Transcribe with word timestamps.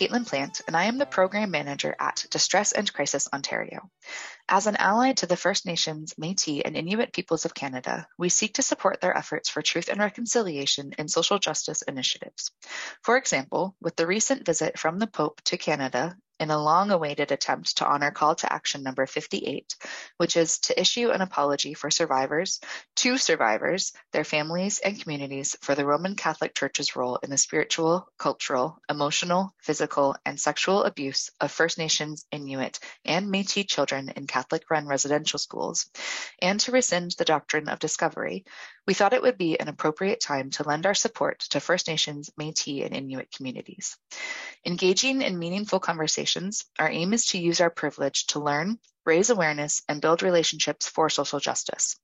Caitlin 0.00 0.26
Plant, 0.26 0.62
and 0.66 0.74
I 0.74 0.84
am 0.84 0.96
the 0.96 1.04
Program 1.04 1.50
Manager 1.50 1.94
at 2.00 2.24
Distress 2.30 2.72
and 2.72 2.90
Crisis 2.90 3.28
Ontario. 3.34 3.90
As 4.48 4.66
an 4.66 4.76
ally 4.76 5.12
to 5.12 5.26
the 5.26 5.36
First 5.36 5.66
Nations, 5.66 6.14
Metis, 6.16 6.62
and 6.64 6.74
Inuit 6.74 7.12
peoples 7.12 7.44
of 7.44 7.52
Canada, 7.52 8.08
we 8.16 8.30
seek 8.30 8.54
to 8.54 8.62
support 8.62 9.02
their 9.02 9.14
efforts 9.14 9.50
for 9.50 9.60
truth 9.60 9.90
and 9.90 10.00
reconciliation 10.00 10.94
in 10.96 11.08
social 11.08 11.38
justice 11.38 11.82
initiatives. 11.82 12.50
For 13.02 13.18
example, 13.18 13.76
with 13.82 13.94
the 13.96 14.06
recent 14.06 14.46
visit 14.46 14.78
from 14.78 14.98
the 14.98 15.06
Pope 15.06 15.42
to 15.42 15.58
Canada 15.58 16.16
in 16.40 16.50
a 16.50 16.60
long 16.60 16.90
awaited 16.90 17.30
attempt 17.30 17.76
to 17.76 17.86
honor 17.86 18.10
call 18.10 18.34
to 18.34 18.50
action 18.50 18.82
number 18.82 19.06
58, 19.06 19.76
which 20.16 20.38
is 20.38 20.58
to 20.60 20.80
issue 20.80 21.10
an 21.10 21.20
apology 21.20 21.74
for 21.74 21.90
survivors, 21.90 22.60
to 22.96 23.18
survivors, 23.18 23.92
their 24.12 24.24
families, 24.24 24.78
and 24.78 24.98
communities 24.98 25.54
for 25.60 25.74
the 25.74 25.84
Roman 25.84 26.16
Catholic 26.16 26.54
Church's 26.54 26.96
role 26.96 27.16
in 27.22 27.28
the 27.28 27.36
spiritual, 27.36 28.08
cultural, 28.18 28.78
emotional, 28.88 29.54
physical, 29.58 30.16
and 30.24 30.40
sexual 30.40 30.84
abuse 30.84 31.30
of 31.42 31.52
First 31.52 31.76
Nations, 31.76 32.24
Inuit, 32.32 32.80
and 33.04 33.30
Metis 33.30 33.66
children 33.66 34.08
in 34.16 34.26
Catholic 34.26 34.70
run 34.70 34.86
residential 34.86 35.38
schools, 35.38 35.90
and 36.40 36.58
to 36.60 36.72
rescind 36.72 37.10
the 37.18 37.26
doctrine 37.26 37.68
of 37.68 37.78
discovery, 37.78 38.46
we 38.86 38.94
thought 38.94 39.12
it 39.12 39.22
would 39.22 39.36
be 39.36 39.60
an 39.60 39.68
appropriate 39.68 40.20
time 40.20 40.50
to 40.50 40.64
lend 40.64 40.86
our 40.86 40.94
support 40.94 41.40
to 41.50 41.60
First 41.60 41.86
Nations, 41.86 42.30
Metis, 42.38 42.82
and 42.82 42.96
Inuit 42.96 43.30
communities. 43.30 43.98
Engaging 44.66 45.20
in 45.20 45.38
meaningful 45.38 45.80
conversations, 45.80 46.29
our 46.78 46.90
aim 46.90 47.12
is 47.12 47.26
to 47.26 47.38
use 47.38 47.60
our 47.60 47.70
privilege 47.70 48.26
to 48.28 48.40
learn, 48.40 48.78
raise 49.04 49.30
awareness, 49.30 49.82
and 49.88 50.00
build 50.00 50.22
relationships 50.22 50.88
for 50.88 51.08
social 51.08 51.40
justice. 51.40 51.96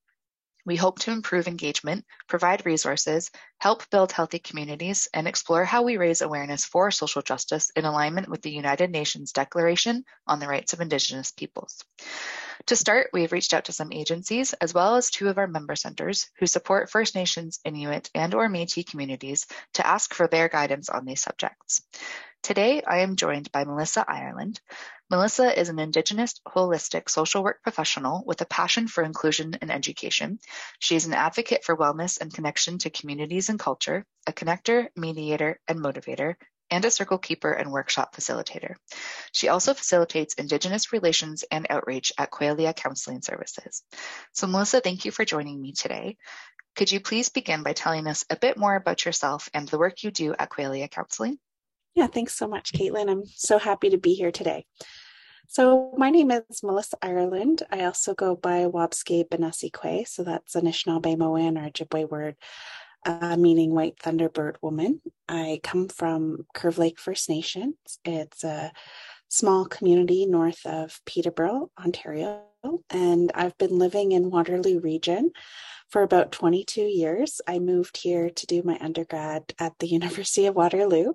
We 0.67 0.75
hope 0.75 0.99
to 1.01 1.13
improve 1.13 1.47
engagement, 1.47 2.05
provide 2.27 2.67
resources, 2.67 3.31
help 3.59 3.89
build 3.89 4.11
healthy 4.11 4.41
communities, 4.41 5.07
and 5.15 5.29
explore 5.29 5.65
how 5.65 5.83
we 5.83 5.97
raise 5.97 6.23
awareness 6.23 6.65
for 6.65 6.91
social 6.91 7.23
justice 7.23 7.71
in 7.77 7.85
alignment 7.85 8.29
with 8.29 8.43
the 8.43 8.51
United 8.51 8.91
Nations 8.91 9.31
Declaration 9.31 10.05
on 10.27 10.41
the 10.41 10.49
Rights 10.49 10.73
of 10.73 10.81
Indigenous 10.81 11.31
Peoples. 11.31 11.85
To 12.67 12.75
start, 12.75 13.11
we 13.13 13.23
have 13.23 13.31
reached 13.31 13.55
out 13.55 13.67
to 13.67 13.73
some 13.73 13.93
agencies, 13.93 14.55
as 14.55 14.75
well 14.75 14.97
as 14.97 15.11
two 15.11 15.29
of 15.29 15.39
our 15.39 15.47
member 15.47 15.77
centers 15.77 16.29
who 16.41 16.47
support 16.47 16.91
First 16.91 17.15
Nations, 17.15 17.61
Inuit, 17.65 18.11
and 18.13 18.35
or 18.35 18.49
Métis 18.49 18.91
communities 18.91 19.47
to 19.75 19.87
ask 19.87 20.15
for 20.15 20.27
their 20.27 20.49
guidance 20.49 20.89
on 20.89 21.05
these 21.05 21.21
subjects. 21.21 21.83
Today, 22.47 22.81
I 22.81 22.99
am 22.99 23.17
joined 23.17 23.51
by 23.51 23.65
Melissa 23.65 24.05
Ireland. 24.07 24.61
Melissa 25.11 25.59
is 25.59 25.69
an 25.69 25.81
Indigenous 25.81 26.41
holistic 26.47 27.11
social 27.11 27.43
work 27.43 27.61
professional 27.65 28.23
with 28.25 28.41
a 28.41 28.47
passion 28.47 28.87
for 28.87 29.03
inclusion 29.03 29.59
and 29.61 29.69
education. 29.69 30.39
She 30.79 30.95
is 30.95 31.07
an 31.07 31.13
advocate 31.13 31.65
for 31.65 31.77
wellness 31.77 32.21
and 32.21 32.33
connection 32.33 32.79
to 32.79 32.91
communities 32.91 33.49
and 33.49 33.59
culture, 33.59 34.07
a 34.29 34.33
connector, 34.33 34.87
mediator, 34.95 35.59
and 35.67 35.81
motivator, 35.81 36.37
and 36.71 36.85
a 36.85 36.91
circle 36.93 37.19
keeper 37.19 37.51
and 37.51 37.73
workshop 37.73 38.15
facilitator. 38.15 38.77
She 39.33 39.49
also 39.49 39.75
facilitates 39.75 40.35
Indigenous 40.35 40.93
relations 40.93 41.45
and 41.51 41.67
outreach 41.69 42.13
at 42.17 42.31
Qualia 42.31 42.77
Counseling 42.77 43.23
Services. 43.23 43.83
So, 44.35 44.47
Melissa, 44.47 44.81
thank 44.81 45.05
you 45.05 45.11
for 45.11 45.25
joining 45.25 45.61
me 45.61 45.73
today. 45.73 46.17
Could 46.77 46.93
you 46.93 47.01
please 47.01 47.29
begin 47.29 47.65
by 47.65 47.73
telling 47.73 48.07
us 48.07 48.25
a 48.31 48.37
bit 48.37 48.57
more 48.57 48.77
about 48.77 49.05
yourself 49.05 49.49
and 49.53 49.67
the 49.67 49.79
work 49.79 50.05
you 50.05 50.13
do 50.13 50.33
at 50.39 50.51
Qualia 50.51 50.89
Counseling? 50.89 51.41
Yeah, 51.97 52.09
thanks 52.09 52.35
so 52.35 52.47
much, 52.47 52.75
Caitlin. 52.75 53.11
I'm 53.11 53.25
so 53.25 53.59
happy 53.59 53.89
to 53.89 53.97
be 53.97 54.13
here 54.13 54.31
today. 54.31 54.67
So, 55.49 55.95
my 55.97 56.11
name 56.11 56.31
is 56.31 56.63
Melissa 56.63 56.99
Ireland. 57.01 57.63
I 57.71 57.85
also 57.85 58.13
go 58.13 58.37
by 58.37 58.67
Wabscape 58.67 59.31
Benassi 59.31 60.07
so 60.07 60.23
that's 60.23 60.55
Anishinaabe 60.55 61.19
or 61.19 61.39
Ojibwe 61.39 62.11
word 62.11 62.37
uh, 63.07 63.39
meaning 63.39 63.73
White 63.73 63.97
Thunderbird 63.97 64.57
Woman. 64.61 65.01
I 65.27 65.61
come 65.63 65.89
from 65.89 66.45
Curve 66.53 66.77
Lake 66.77 67.01
First 67.01 67.31
Nations. 67.31 67.77
It's 68.05 68.45
a 68.45 68.73
small 69.29 69.65
community 69.65 70.27
north 70.27 70.67
of 70.67 71.01
Peterborough, 71.07 71.71
Ontario, 71.83 72.43
and 72.91 73.33
I've 73.35 73.57
been 73.57 73.79
living 73.79 74.13
in 74.13 74.31
Waterloo 74.31 74.81
region 74.81 75.31
for 75.89 76.03
about 76.03 76.33
22 76.33 76.83
years. 76.83 77.41
I 77.47 77.59
moved 77.59 77.97
here 77.97 78.29
to 78.29 78.47
do 78.47 78.63
my 78.63 78.77
undergrad 78.83 79.55
at 79.59 79.73
the 79.79 79.87
University 79.99 80.45
of 80.45 80.57
Waterloo 80.57 81.15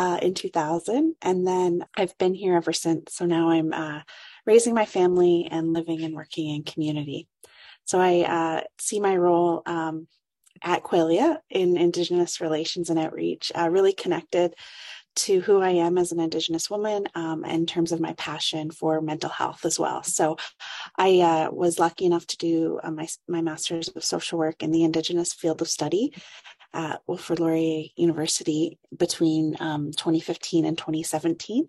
uh, 0.00 0.18
in 0.22 0.32
2000. 0.32 1.14
And 1.20 1.46
then 1.46 1.84
I've 1.94 2.16
been 2.16 2.32
here 2.32 2.56
ever 2.56 2.72
since. 2.72 3.14
So 3.14 3.26
now 3.26 3.50
I'm 3.50 3.70
uh, 3.74 4.00
raising 4.46 4.72
my 4.72 4.86
family 4.86 5.46
and 5.50 5.74
living 5.74 6.02
and 6.02 6.14
working 6.14 6.54
in 6.54 6.62
community. 6.62 7.28
So 7.84 8.00
I 8.00 8.22
uh, 8.22 8.60
see 8.78 8.98
my 8.98 9.14
role 9.18 9.62
um, 9.66 10.08
at 10.62 10.84
Qualia 10.84 11.40
in 11.50 11.76
Indigenous 11.76 12.40
relations 12.40 12.88
and 12.88 12.98
outreach, 12.98 13.52
uh, 13.54 13.68
really 13.68 13.92
connected 13.92 14.54
to 15.16 15.40
who 15.40 15.60
I 15.60 15.70
am 15.70 15.98
as 15.98 16.12
an 16.12 16.20
Indigenous 16.20 16.70
woman 16.70 17.06
um, 17.14 17.44
in 17.44 17.66
terms 17.66 17.92
of 17.92 18.00
my 18.00 18.14
passion 18.14 18.70
for 18.70 19.02
mental 19.02 19.28
health 19.28 19.66
as 19.66 19.78
well. 19.78 20.02
So 20.02 20.38
I 20.96 21.20
uh, 21.20 21.50
was 21.50 21.78
lucky 21.78 22.06
enough 22.06 22.26
to 22.28 22.38
do 22.38 22.80
uh, 22.82 22.90
my, 22.90 23.06
my 23.28 23.42
Master's 23.42 23.88
of 23.88 24.02
Social 24.02 24.38
Work 24.38 24.62
in 24.62 24.70
the 24.70 24.84
Indigenous 24.84 25.34
field 25.34 25.60
of 25.60 25.68
study 25.68 26.14
at 26.72 27.02
Wilfrid 27.06 27.40
Laurier 27.40 27.84
University 27.96 28.78
between 28.96 29.56
um, 29.60 29.92
2015 29.92 30.64
and 30.64 30.76
2017 30.76 31.68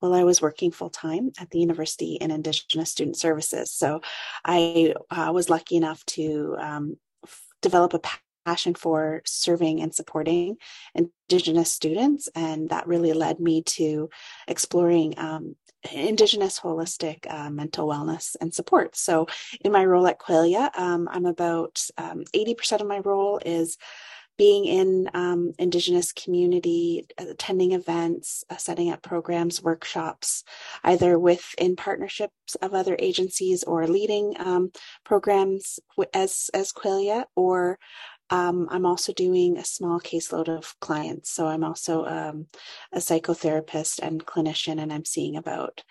while 0.00 0.14
I 0.14 0.24
was 0.24 0.42
working 0.42 0.70
full 0.70 0.90
time 0.90 1.32
at 1.40 1.50
the 1.50 1.58
University 1.58 2.14
in 2.14 2.30
Indigenous 2.30 2.90
Student 2.90 3.16
Services. 3.16 3.70
So 3.70 4.02
I 4.44 4.94
uh, 5.10 5.30
was 5.32 5.50
lucky 5.50 5.76
enough 5.76 6.04
to 6.06 6.56
um, 6.58 6.96
f- 7.24 7.46
develop 7.62 7.94
a 7.94 8.00
passion 8.44 8.74
for 8.74 9.22
serving 9.24 9.80
and 9.80 9.94
supporting 9.94 10.56
Indigenous 10.94 11.72
students. 11.72 12.28
And 12.34 12.68
that 12.68 12.86
really 12.86 13.12
led 13.12 13.40
me 13.40 13.62
to 13.62 14.10
exploring 14.46 15.14
um, 15.18 15.56
Indigenous 15.92 16.60
holistic 16.60 17.30
uh, 17.32 17.50
mental 17.50 17.86
wellness 17.86 18.36
and 18.40 18.52
support. 18.52 18.96
So, 18.96 19.26
in 19.60 19.72
my 19.72 19.84
role 19.84 20.06
at 20.06 20.18
Qualia, 20.18 20.76
um, 20.76 21.08
I'm 21.10 21.26
about 21.26 21.80
um, 21.96 22.24
80% 22.34 22.80
of 22.80 22.86
my 22.86 22.98
role 22.98 23.40
is 23.44 23.78
being 24.36 24.64
in 24.66 25.08
um, 25.14 25.52
Indigenous 25.58 26.12
community, 26.12 27.06
attending 27.18 27.72
events, 27.72 28.44
uh, 28.50 28.56
setting 28.56 28.90
up 28.90 29.02
programs, 29.02 29.62
workshops, 29.62 30.44
either 30.84 31.18
with 31.18 31.54
in 31.58 31.76
partnerships 31.76 32.54
of 32.60 32.74
other 32.74 32.96
agencies 32.98 33.64
or 33.64 33.86
leading 33.86 34.34
um, 34.38 34.70
programs 35.04 35.78
as 36.12 36.50
as 36.52 36.72
Qualia, 36.72 37.24
or 37.34 37.78
um, 38.30 38.68
I'm 38.70 38.86
also 38.86 39.12
doing 39.12 39.56
a 39.56 39.64
small 39.64 40.00
caseload 40.00 40.48
of 40.48 40.74
clients. 40.80 41.30
So 41.30 41.46
I'm 41.46 41.64
also 41.64 42.04
um, 42.04 42.46
a 42.92 42.98
psychotherapist 42.98 44.00
and 44.02 44.24
clinician, 44.24 44.80
and 44.80 44.92
I'm 44.92 45.04
seeing 45.04 45.36
about 45.36 45.82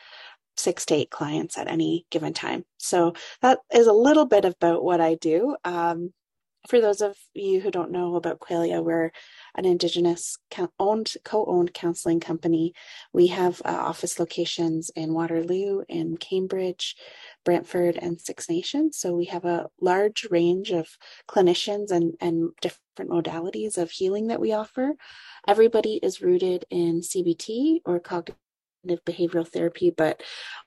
six 0.58 0.86
to 0.86 0.96
eight 0.96 1.10
clients 1.10 1.58
at 1.58 1.70
any 1.70 2.06
given 2.12 2.34
time. 2.34 2.66
So 2.78 3.14
that 3.42 3.60
is 3.74 3.88
a 3.88 3.94
little 3.94 4.26
bit 4.26 4.46
about 4.46 4.84
what 4.84 5.02
I 5.02 5.16
do. 5.16 5.56
Um, 5.64 6.14
for 6.68 6.82
those 6.82 7.02
of 7.02 7.18
you 7.34 7.62
who 7.62 7.72
don't 7.72 7.92
know 7.92 8.16
about 8.16 8.40
Qualia, 8.40 8.84
we're 8.84 9.12
an 9.56 9.66
Indigenous 9.66 10.38
owned, 10.80 11.14
co-owned 11.24 11.74
counseling 11.74 12.20
company. 12.20 12.74
We 13.14 13.28
have 13.28 13.62
uh, 13.66 13.70
office 13.70 14.20
locations 14.20 14.90
in 14.96 15.14
Waterloo, 15.14 15.84
in 15.88 16.18
Cambridge, 16.18 16.96
Brantford, 17.44 17.98
and 17.98 18.20
Six 18.20 18.50
Nations. 18.50 18.98
So 18.98 19.14
we 19.14 19.26
have 19.26 19.46
a 19.46 19.68
large 19.80 20.28
range 20.32 20.72
of 20.72 20.88
clinicians 21.28 21.92
and, 21.92 22.16
and 22.20 22.52
different 22.62 23.12
modalities 23.12 23.78
of 23.78 23.92
healing 23.92 24.28
that 24.28 24.42
we 24.42 24.54
offer. 24.54 24.96
Everybody 25.48 26.00
is 26.02 26.22
rooted 26.22 26.66
in 26.70 27.02
CBT 27.02 27.82
or 27.86 28.00
cognitive 28.00 28.45
behavioral 29.06 29.48
therapy, 29.48 29.92
but 29.96 30.22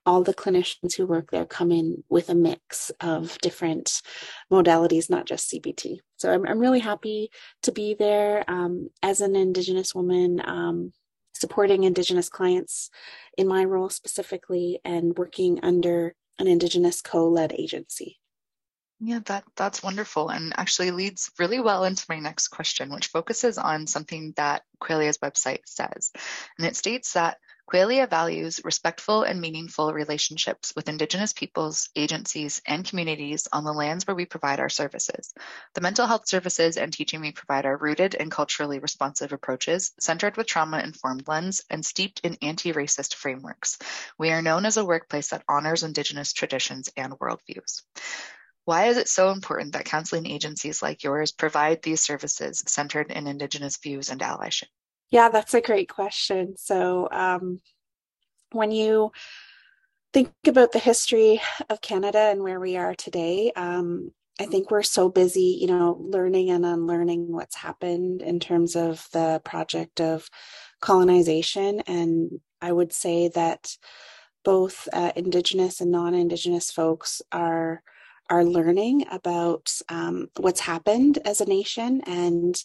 all 0.04 0.22
the 0.22 0.34
clinicians 0.34 0.96
who 0.96 1.06
work 1.06 1.30
there 1.30 1.46
come 1.46 1.70
in 1.72 2.04
with 2.08 2.28
a 2.28 2.34
mix 2.34 2.90
of 3.00 3.38
different 3.38 4.02
modalities, 4.50 5.10
not 5.10 5.26
just 5.26 5.50
CBT. 5.50 5.98
So 6.16 6.32
I'm, 6.32 6.46
I'm 6.46 6.58
really 6.58 6.80
happy 6.80 7.30
to 7.62 7.72
be 7.72 7.94
there 7.94 8.44
um, 8.48 8.88
as 9.02 9.20
an 9.20 9.36
Indigenous 9.36 9.94
woman. 9.94 10.40
Um, 10.44 10.92
supporting 11.34 11.84
Indigenous 11.84 12.28
clients 12.28 12.90
in 13.36 13.46
my 13.46 13.64
role 13.64 13.88
specifically 13.88 14.80
and 14.84 15.16
working 15.16 15.60
under 15.62 16.14
an 16.38 16.46
Indigenous 16.46 17.00
co 17.00 17.28
led 17.28 17.52
agency. 17.52 18.18
Yeah, 19.00 19.20
that 19.26 19.44
that's 19.54 19.82
wonderful 19.82 20.28
and 20.28 20.52
actually 20.56 20.90
leads 20.90 21.30
really 21.38 21.60
well 21.60 21.84
into 21.84 22.04
my 22.08 22.18
next 22.18 22.48
question, 22.48 22.92
which 22.92 23.08
focuses 23.08 23.56
on 23.56 23.86
something 23.86 24.32
that 24.36 24.62
Qualia's 24.82 25.18
website 25.18 25.60
says. 25.66 26.10
And 26.58 26.66
it 26.66 26.74
states 26.74 27.12
that 27.12 27.38
Qualia 27.70 28.08
values 28.08 28.62
respectful 28.64 29.24
and 29.24 29.42
meaningful 29.42 29.92
relationships 29.92 30.72
with 30.74 30.88
Indigenous 30.88 31.34
peoples, 31.34 31.90
agencies, 31.94 32.62
and 32.66 32.82
communities 32.82 33.46
on 33.52 33.62
the 33.62 33.74
lands 33.74 34.06
where 34.06 34.14
we 34.14 34.24
provide 34.24 34.58
our 34.58 34.70
services. 34.70 35.34
The 35.74 35.82
mental 35.82 36.06
health 36.06 36.26
services 36.26 36.78
and 36.78 36.90
teaching 36.90 37.20
we 37.20 37.32
provide 37.32 37.66
are 37.66 37.76
rooted 37.76 38.14
in 38.14 38.30
culturally 38.30 38.78
responsive 38.78 39.34
approaches, 39.34 39.92
centered 40.00 40.38
with 40.38 40.46
trauma 40.46 40.78
informed 40.78 41.28
lens, 41.28 41.60
and 41.68 41.84
steeped 41.84 42.20
in 42.20 42.38
anti 42.40 42.72
racist 42.72 43.12
frameworks. 43.12 43.76
We 44.16 44.30
are 44.30 44.40
known 44.40 44.64
as 44.64 44.78
a 44.78 44.84
workplace 44.86 45.28
that 45.28 45.44
honors 45.46 45.82
Indigenous 45.82 46.32
traditions 46.32 46.88
and 46.96 47.12
worldviews. 47.18 47.82
Why 48.64 48.86
is 48.86 48.96
it 48.96 49.10
so 49.10 49.30
important 49.30 49.74
that 49.74 49.84
counseling 49.84 50.24
agencies 50.24 50.80
like 50.80 51.04
yours 51.04 51.32
provide 51.32 51.82
these 51.82 52.00
services 52.00 52.64
centered 52.66 53.12
in 53.12 53.26
Indigenous 53.26 53.76
views 53.76 54.08
and 54.08 54.22
allyship? 54.22 54.68
Yeah, 55.10 55.28
that's 55.30 55.54
a 55.54 55.60
great 55.60 55.88
question. 55.88 56.56
So, 56.56 57.08
um, 57.10 57.60
when 58.52 58.70
you 58.70 59.12
think 60.12 60.30
about 60.46 60.72
the 60.72 60.78
history 60.78 61.40
of 61.68 61.80
Canada 61.80 62.18
and 62.18 62.42
where 62.42 62.60
we 62.60 62.76
are 62.76 62.94
today, 62.94 63.52
um, 63.56 64.12
I 64.40 64.46
think 64.46 64.70
we're 64.70 64.82
so 64.82 65.08
busy, 65.08 65.58
you 65.60 65.66
know, 65.66 65.98
learning 66.00 66.50
and 66.50 66.64
unlearning 66.64 67.32
what's 67.32 67.56
happened 67.56 68.22
in 68.22 68.38
terms 68.40 68.76
of 68.76 69.06
the 69.12 69.40
project 69.44 70.00
of 70.00 70.28
colonization. 70.80 71.80
And 71.86 72.40
I 72.62 72.72
would 72.72 72.92
say 72.92 73.28
that 73.28 73.76
both 74.44 74.88
uh, 74.92 75.12
Indigenous 75.16 75.80
and 75.80 75.90
non 75.90 76.14
Indigenous 76.14 76.70
folks 76.70 77.20
are 77.32 77.82
are 78.30 78.44
learning 78.44 79.06
about 79.10 79.72
um, 79.88 80.28
what's 80.36 80.60
happened 80.60 81.18
as 81.24 81.40
a 81.40 81.46
nation 81.46 82.02
and 82.06 82.62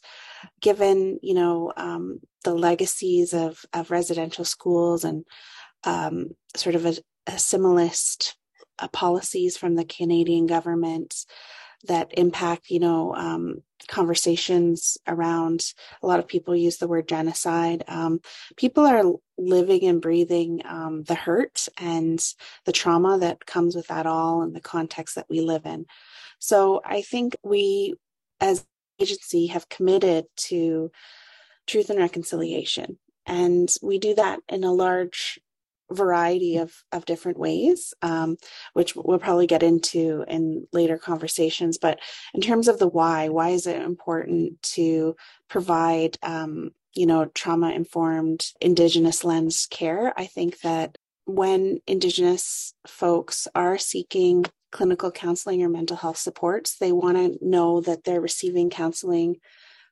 given 0.62 1.19
you 1.21 1.33
know 1.33 1.71
um, 1.77 2.19
the 2.44 2.54
legacies 2.54 3.33
of, 3.33 3.65
of 3.74 3.92
residential 3.92 4.45
schools 4.45 5.04
and 5.04 5.25
um, 5.83 6.31
sort 6.56 6.75
of 6.75 6.86
a, 6.86 6.95
a 7.27 7.39
uh, 8.80 8.88
policies 8.89 9.56
from 9.56 9.75
the 9.75 9.86
canadian 9.86 10.48
government 10.48 11.25
that 11.85 12.18
impact 12.18 12.69
you 12.69 12.80
know 12.80 13.13
um, 13.15 13.62
conversations 13.88 14.97
around 15.07 15.74
a 16.01 16.07
lot 16.07 16.19
of 16.19 16.27
people 16.27 16.56
use 16.56 16.77
the 16.77 16.88
word 16.88 17.07
genocide. 17.07 17.83
Um, 17.88 18.21
people 18.56 18.85
are 18.85 19.03
living 19.38 19.83
and 19.83 20.01
breathing 20.01 20.62
um, 20.65 21.03
the 21.03 21.15
hurt 21.15 21.68
and 21.77 22.24
the 22.65 22.71
trauma 22.71 23.18
that 23.19 23.45
comes 23.45 23.75
with 23.75 23.88
that 23.88 24.06
all 24.06 24.41
and 24.41 24.56
the 24.56 24.62
context 24.62 25.15
that 25.15 25.27
we 25.30 25.41
live 25.41 25.65
in. 25.65 25.85
So 26.39 26.81
i 26.85 27.01
think 27.01 27.35
we 27.44 27.95
as 28.41 28.65
agency 29.00 29.47
have 29.47 29.69
committed 29.69 30.25
to 30.35 30.91
truth 31.68 31.89
and 31.89 32.00
reconciliation. 32.00 32.97
And 33.25 33.74
we 33.81 34.00
do 34.00 34.15
that 34.15 34.39
in 34.50 34.63
a 34.63 34.74
large 34.74 35.39
variety 35.91 36.57
of 36.57 36.74
of 36.91 37.06
different 37.06 37.38
ways 37.38 37.94
um, 38.01 38.38
which 38.74 38.95
we'll 38.95 39.19
probably 39.19 39.47
get 39.47 39.63
into 39.63 40.24
in 40.27 40.65
later 40.71 40.97
conversations 40.97 41.77
but 41.77 42.00
in 42.33 42.41
terms 42.41 42.68
of 42.68 42.80
the 42.80 42.88
why 42.88 43.30
why 43.30 43.50
is 43.50 43.68
it 43.68 43.81
important 43.81 44.62
to 44.62 45.15
provide 45.50 46.18
um, 46.24 46.71
you 46.94 47.06
know 47.06 47.25
trauma 47.25 47.71
informed 47.71 48.45
indigenous 48.62 49.24
lens 49.24 49.68
care? 49.69 50.13
I 50.18 50.25
think 50.25 50.62
that 50.62 50.97
when 51.25 51.80
indigenous 51.88 52.74
folks 52.88 53.47
are 53.56 53.77
seeking 53.77 54.45
clinical 54.71 55.12
counseling 55.12 55.63
or 55.63 55.69
mental 55.69 55.95
health 55.95 56.18
supports 56.18 56.77
they 56.77 56.91
want 56.91 57.15
to 57.15 57.38
know 57.47 57.80
that 57.81 58.03
they're 58.03 58.19
receiving 58.19 58.69
counseling 58.69 59.35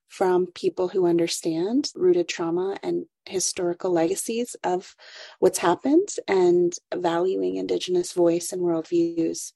from 0.09 0.47
people 0.47 0.87
who 0.89 1.05
understand 1.05 1.89
rooted 1.95 2.27
trauma 2.27 2.77
and 2.83 3.05
historical 3.25 3.91
legacies 3.91 4.55
of 4.63 4.95
what's 5.39 5.59
happened 5.59 6.09
and 6.27 6.73
valuing 6.93 7.55
Indigenous 7.55 8.13
voice 8.13 8.51
and 8.51 8.61
worldviews. 8.61 9.51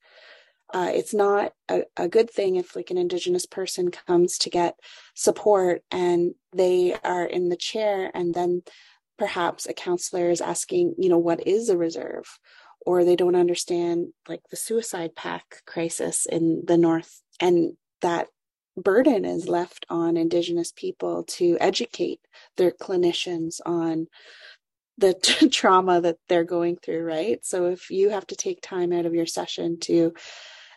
Uh, 0.73 0.91
it's 0.93 1.13
not 1.13 1.53
a, 1.69 1.83
a, 1.95 2.07
good 2.07 2.29
thing 2.29 2.55
if 2.55 2.75
like 2.75 2.89
an 2.89 2.97
indigenous 2.97 3.45
person 3.45 3.91
comes 3.91 4.39
to 4.39 4.49
get 4.49 4.75
support 5.13 5.83
and 5.91 6.33
they 6.53 6.95
are 7.03 7.25
in 7.25 7.49
the 7.49 7.55
chair 7.55 8.09
and 8.15 8.33
then 8.33 8.63
perhaps 9.17 9.67
a 9.67 9.73
counselor 9.73 10.31
is 10.31 10.41
asking 10.41 10.95
you 10.97 11.07
know 11.07 11.19
what 11.19 11.45
is 11.47 11.69
a 11.69 11.77
reserve 11.77 12.39
or 12.85 13.03
they 13.03 13.15
don't 13.15 13.35
understand 13.35 14.07
like 14.27 14.41
the 14.49 14.57
suicide 14.57 15.15
pact 15.15 15.63
crisis 15.65 16.25
in 16.25 16.63
the 16.65 16.77
north 16.77 17.21
and 17.39 17.77
that 18.01 18.27
burden 18.77 19.25
is 19.25 19.47
left 19.47 19.85
on 19.89 20.17
Indigenous 20.17 20.71
people 20.71 21.23
to 21.23 21.57
educate 21.61 22.19
their 22.57 22.71
clinicians 22.71 23.59
on 23.65 24.07
the 24.97 25.13
t- 25.23 25.49
trauma 25.49 26.01
that 26.01 26.17
they're 26.29 26.43
going 26.45 26.77
through, 26.77 27.03
right? 27.03 27.45
So 27.45 27.67
if 27.67 27.89
you 27.91 28.09
have 28.11 28.27
to 28.27 28.35
take 28.35 28.61
time 28.61 28.93
out 28.93 29.05
of 29.05 29.15
your 29.15 29.27
session 29.27 29.79
to 29.81 30.13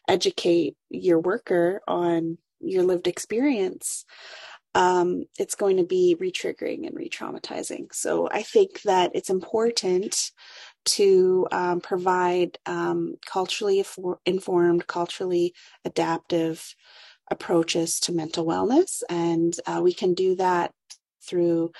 educate 0.09 0.77
your 0.91 1.21
worker 1.21 1.81
on 1.89 2.39
your 2.61 2.85
lived 2.85 3.07
experience, 3.09 4.05
um, 4.75 5.25
it's 5.39 5.55
going 5.55 5.79
to 5.79 5.85
be 5.85 6.17
re-triggering 6.21 6.87
and 6.87 6.97
re-traumatizing. 6.97 7.95
So 7.95 8.29
I 8.31 8.43
think 8.43 8.83
that 8.83 9.13
it's 9.15 9.31
important 9.31 10.31
to 10.87 11.47
um, 11.53 11.81
provide 11.81 12.59
um, 12.67 13.17
culturally 13.27 13.85
informed, 14.27 14.87
culturally 14.87 15.55
adaptive 15.85 16.75
approaches 17.31 18.01
to 18.01 18.13
mental 18.13 18.45
wellness. 18.45 19.03
And 19.09 19.55
uh, 19.67 19.81
we 19.83 19.93
can 19.93 20.15
do 20.15 20.37
that 20.37 20.73
through 21.23 21.73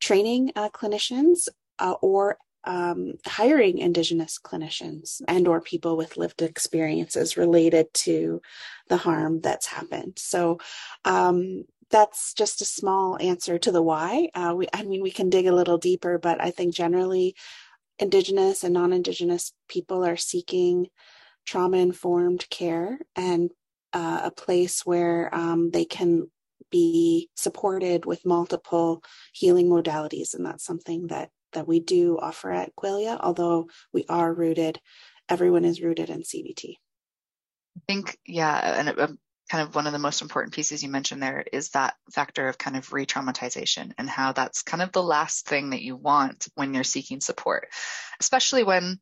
training 0.00 0.52
uh, 0.56 0.70
clinicians 0.70 1.48
uh, 1.78 1.94
or 2.00 2.38
um, 2.64 3.14
hiring 3.26 3.78
indigenous 3.78 4.38
clinicians 4.42 5.22
and 5.28 5.46
or 5.48 5.60
people 5.60 5.96
with 5.96 6.16
lived 6.16 6.42
experiences 6.42 7.36
related 7.36 7.92
to 7.94 8.42
the 8.88 8.96
harm 8.96 9.40
that's 9.40 9.66
happened 9.66 10.18
so 10.18 10.58
um, 11.04 11.64
that's 11.90 12.34
just 12.34 12.60
a 12.60 12.66
small 12.66 13.16
answer 13.20 13.58
to 13.58 13.72
the 13.72 13.80
why 13.80 14.28
uh, 14.34 14.52
we, 14.56 14.66
i 14.74 14.82
mean 14.82 15.02
we 15.02 15.10
can 15.10 15.30
dig 15.30 15.46
a 15.46 15.54
little 15.54 15.78
deeper 15.78 16.18
but 16.18 16.42
i 16.42 16.50
think 16.50 16.74
generally 16.74 17.34
indigenous 17.98 18.64
and 18.64 18.74
non-indigenous 18.74 19.52
people 19.68 20.04
are 20.04 20.16
seeking 20.16 20.88
trauma 21.46 21.78
informed 21.78 22.44
care 22.50 22.98
and 23.16 23.50
uh, 23.92 24.20
a 24.24 24.30
place 24.30 24.84
where 24.84 25.34
um, 25.34 25.70
they 25.70 25.84
can 25.84 26.30
be 26.70 27.30
supported 27.34 28.04
with 28.04 28.26
multiple 28.26 29.02
healing 29.32 29.68
modalities. 29.68 30.34
And 30.34 30.44
that's 30.44 30.64
something 30.64 31.06
that 31.06 31.30
that 31.52 31.68
we 31.68 31.80
do 31.80 32.18
offer 32.18 32.50
at 32.50 32.74
Qualia 32.76 33.18
although 33.20 33.68
we 33.92 34.04
are 34.08 34.32
rooted 34.32 34.80
everyone 35.28 35.64
is 35.64 35.80
rooted 35.80 36.10
in 36.10 36.22
CBT 36.22 36.74
I 37.76 37.80
think 37.86 38.18
yeah 38.26 38.78
and 38.78 39.00
um, 39.00 39.18
kind 39.50 39.66
of 39.66 39.74
one 39.74 39.86
of 39.86 39.92
the 39.92 39.98
most 39.98 40.20
important 40.20 40.54
pieces 40.54 40.82
you 40.82 40.88
mentioned 40.88 41.22
there 41.22 41.44
is 41.52 41.70
that 41.70 41.94
factor 42.12 42.48
of 42.48 42.58
kind 42.58 42.76
of 42.76 42.92
re-traumatization 42.92 43.92
and 43.98 44.08
how 44.08 44.32
that's 44.32 44.62
kind 44.62 44.82
of 44.82 44.92
the 44.92 45.02
last 45.02 45.46
thing 45.46 45.70
that 45.70 45.82
you 45.82 45.96
want 45.96 46.48
when 46.54 46.74
you're 46.74 46.84
seeking 46.84 47.20
support 47.20 47.68
especially 48.20 48.64
when 48.64 48.98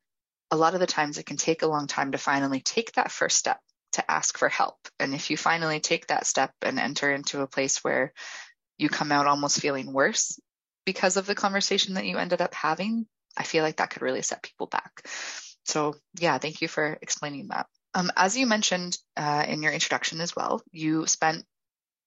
a 0.53 0.57
lot 0.57 0.75
of 0.75 0.81
the 0.81 0.87
times 0.87 1.19
it 1.19 1.27
can 1.27 1.37
take 1.37 1.63
a 1.63 1.67
long 1.67 1.89
time 1.89 2.13
to 2.13 2.19
finally 2.19 2.61
take 2.61 2.93
that 2.93 3.11
first 3.11 3.37
step 3.37 3.59
to 3.97 4.11
ask 4.11 4.39
for 4.39 4.49
help. 4.49 4.77
And 4.99 5.15
if 5.15 5.31
you 5.31 5.37
finally 5.37 5.81
take 5.81 6.07
that 6.07 6.27
step 6.27 6.53
and 6.63 6.79
enter 6.79 7.13
into 7.13 7.43
a 7.43 7.47
place 7.47 7.83
where 7.85 8.13
you 8.79 8.89
come 8.89 9.13
out 9.13 9.27
almost 9.27 9.61
feeling 9.61 9.93
worse 9.93 10.39
because 10.85 11.17
of 11.17 11.27
the 11.27 11.35
conversation 11.35 11.95
that 11.95 12.07
you 12.07 12.17
ended 12.17 12.41
up 12.41 12.55
having, 12.55 13.07
I 13.37 13.43
feel 13.43 13.63
like 13.65 13.77
that 13.77 13.91
could 13.91 14.03
really 14.03 14.23
set 14.23 14.43
people 14.43 14.67
back. 14.67 15.03
So, 15.65 15.95
yeah, 16.19 16.39
thank 16.39 16.63
you 16.63 16.69
for 16.69 16.99
explaining 17.03 17.49
that. 17.49 17.67
Um, 17.95 18.11
as 18.17 18.37
you 18.37 18.47
mentioned 18.47 18.97
uh, 19.17 19.45
in 19.49 19.63
your 19.63 19.73
introduction 19.73 20.21
as 20.21 20.37
well, 20.37 20.63
you 20.71 21.07
spent 21.07 21.45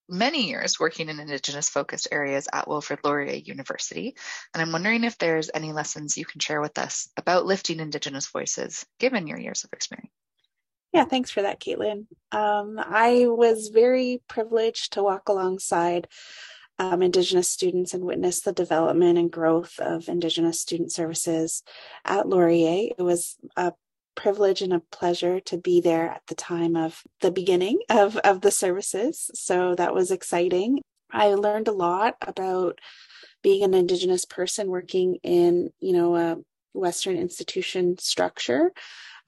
many 0.08 0.48
years 0.48 0.80
working 0.80 1.10
in 1.10 1.20
Indigenous 1.20 1.70
focused 1.70 2.08
areas 2.12 2.48
at 2.52 2.68
Wilfrid 2.68 3.00
Laurier 3.04 3.36
University. 3.36 4.16
And 4.54 4.62
I'm 4.62 4.72
wondering 4.72 5.04
if 5.04 5.18
there's 5.18 5.52
any 5.54 5.72
lessons 5.72 6.18
you 6.18 6.26
can 6.26 6.40
share 6.40 6.62
with 6.62 6.78
us 6.78 7.10
about 7.18 7.46
lifting 7.46 7.80
Indigenous 7.80 8.28
voices 8.28 8.86
given 9.00 9.28
your 9.28 9.40
years 9.40 9.64
of 9.64 9.74
experience. 9.74 10.12
Yeah, 10.94 11.06
thanks 11.06 11.30
for 11.30 11.44
that, 11.44 11.60
Caitlin. 11.60 12.08
Um, 12.32 12.80
I 12.80 13.26
was 13.28 13.68
very 13.68 14.22
privileged 14.28 14.94
to 14.94 15.04
walk 15.04 15.30
alongside 15.30 16.08
um, 16.80 17.02
Indigenous 17.02 17.48
students 17.48 17.94
and 17.94 18.04
witness 18.04 18.42
the 18.42 18.54
development 18.54 19.18
and 19.20 19.30
growth 19.30 19.78
of 19.80 20.08
Indigenous 20.08 20.60
student 20.60 20.92
services 20.92 21.62
at 22.06 22.28
Laurier. 22.28 22.94
It 22.98 23.04
was 23.04 23.38
a 23.56 23.74
privilege 24.16 24.62
and 24.62 24.74
a 24.74 24.82
pleasure 24.92 25.40
to 25.42 25.58
be 25.58 25.80
there 25.80 26.10
at 26.10 26.24
the 26.28 26.36
time 26.36 26.76
of 26.76 27.04
the 27.22 27.32
beginning 27.32 27.80
of, 27.90 28.18
of 28.18 28.42
the 28.42 28.52
services. 28.52 29.30
So 29.36 29.76
that 29.76 29.94
was 29.94 30.10
exciting. 30.10 30.82
I 31.12 31.36
learned 31.36 31.68
a 31.68 31.74
lot 31.74 32.16
about 32.26 32.80
being 33.44 33.64
an 33.64 33.74
Indigenous 33.74 34.26
person 34.26 34.68
working 34.70 35.20
in, 35.24 35.72
you 35.80 35.94
know, 35.94 36.16
a 36.16 36.38
Western 36.74 37.18
institution 37.18 37.98
structure. 37.98 38.72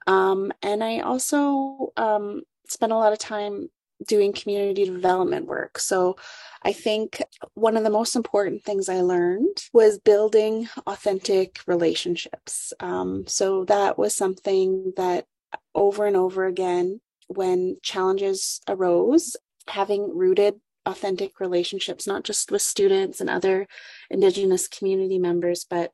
Um, 0.06 0.52
and 0.62 0.82
I 0.82 1.00
also 1.00 1.92
um, 1.96 2.42
spent 2.68 2.92
a 2.92 2.96
lot 2.96 3.12
of 3.12 3.18
time 3.18 3.68
doing 4.06 4.32
community 4.32 4.84
development 4.84 5.46
work. 5.46 5.78
So 5.78 6.16
I 6.62 6.72
think 6.72 7.22
one 7.54 7.76
of 7.76 7.84
the 7.84 7.90
most 7.90 8.16
important 8.16 8.64
things 8.64 8.88
I 8.88 9.00
learned 9.00 9.64
was 9.72 9.98
building 9.98 10.68
authentic 10.86 11.60
relationships. 11.66 12.72
Um, 12.80 13.24
so 13.26 13.64
that 13.66 13.98
was 13.98 14.14
something 14.14 14.92
that 14.96 15.26
over 15.74 16.06
and 16.06 16.16
over 16.16 16.46
again, 16.46 17.00
when 17.28 17.78
challenges 17.82 18.60
arose, 18.68 19.36
having 19.68 20.16
rooted 20.16 20.54
authentic 20.84 21.38
relationships, 21.40 22.06
not 22.06 22.24
just 22.24 22.50
with 22.50 22.62
students 22.62 23.20
and 23.20 23.30
other 23.30 23.66
Indigenous 24.10 24.66
community 24.68 25.18
members, 25.18 25.64
but 25.68 25.92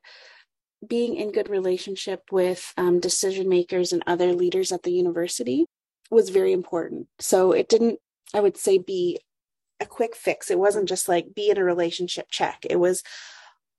being 0.87 1.15
in 1.15 1.31
good 1.31 1.49
relationship 1.49 2.23
with 2.31 2.73
um, 2.77 2.99
decision 2.99 3.49
makers 3.49 3.91
and 3.91 4.03
other 4.07 4.33
leaders 4.33 4.71
at 4.71 4.83
the 4.83 4.91
university 4.91 5.65
was 6.09 6.29
very 6.29 6.53
important. 6.53 7.07
So 7.19 7.51
it 7.51 7.67
didn't, 7.67 7.99
I 8.33 8.39
would 8.39 8.57
say, 8.57 8.77
be 8.77 9.19
a 9.79 9.85
quick 9.85 10.15
fix. 10.15 10.49
It 10.49 10.59
wasn't 10.59 10.89
just 10.89 11.07
like 11.07 11.35
be 11.35 11.49
in 11.49 11.57
a 11.57 11.63
relationship 11.63 12.27
check. 12.29 12.65
It 12.69 12.79
was 12.79 13.03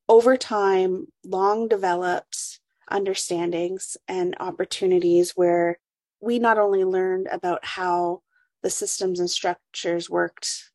over 0.09 0.37
time, 0.37 1.07
long 1.25 1.69
developed 1.69 2.61
understandings 2.91 3.97
and 4.09 4.37
opportunities 4.41 5.33
where 5.37 5.79
we 6.21 6.39
not 6.39 6.59
only 6.59 6.85
learned 6.85 7.29
about 7.31 7.65
how 7.65 8.21
the 8.63 8.71
systems 8.71 9.21
and 9.21 9.31
structures 9.31 10.11
worked, 10.11 10.71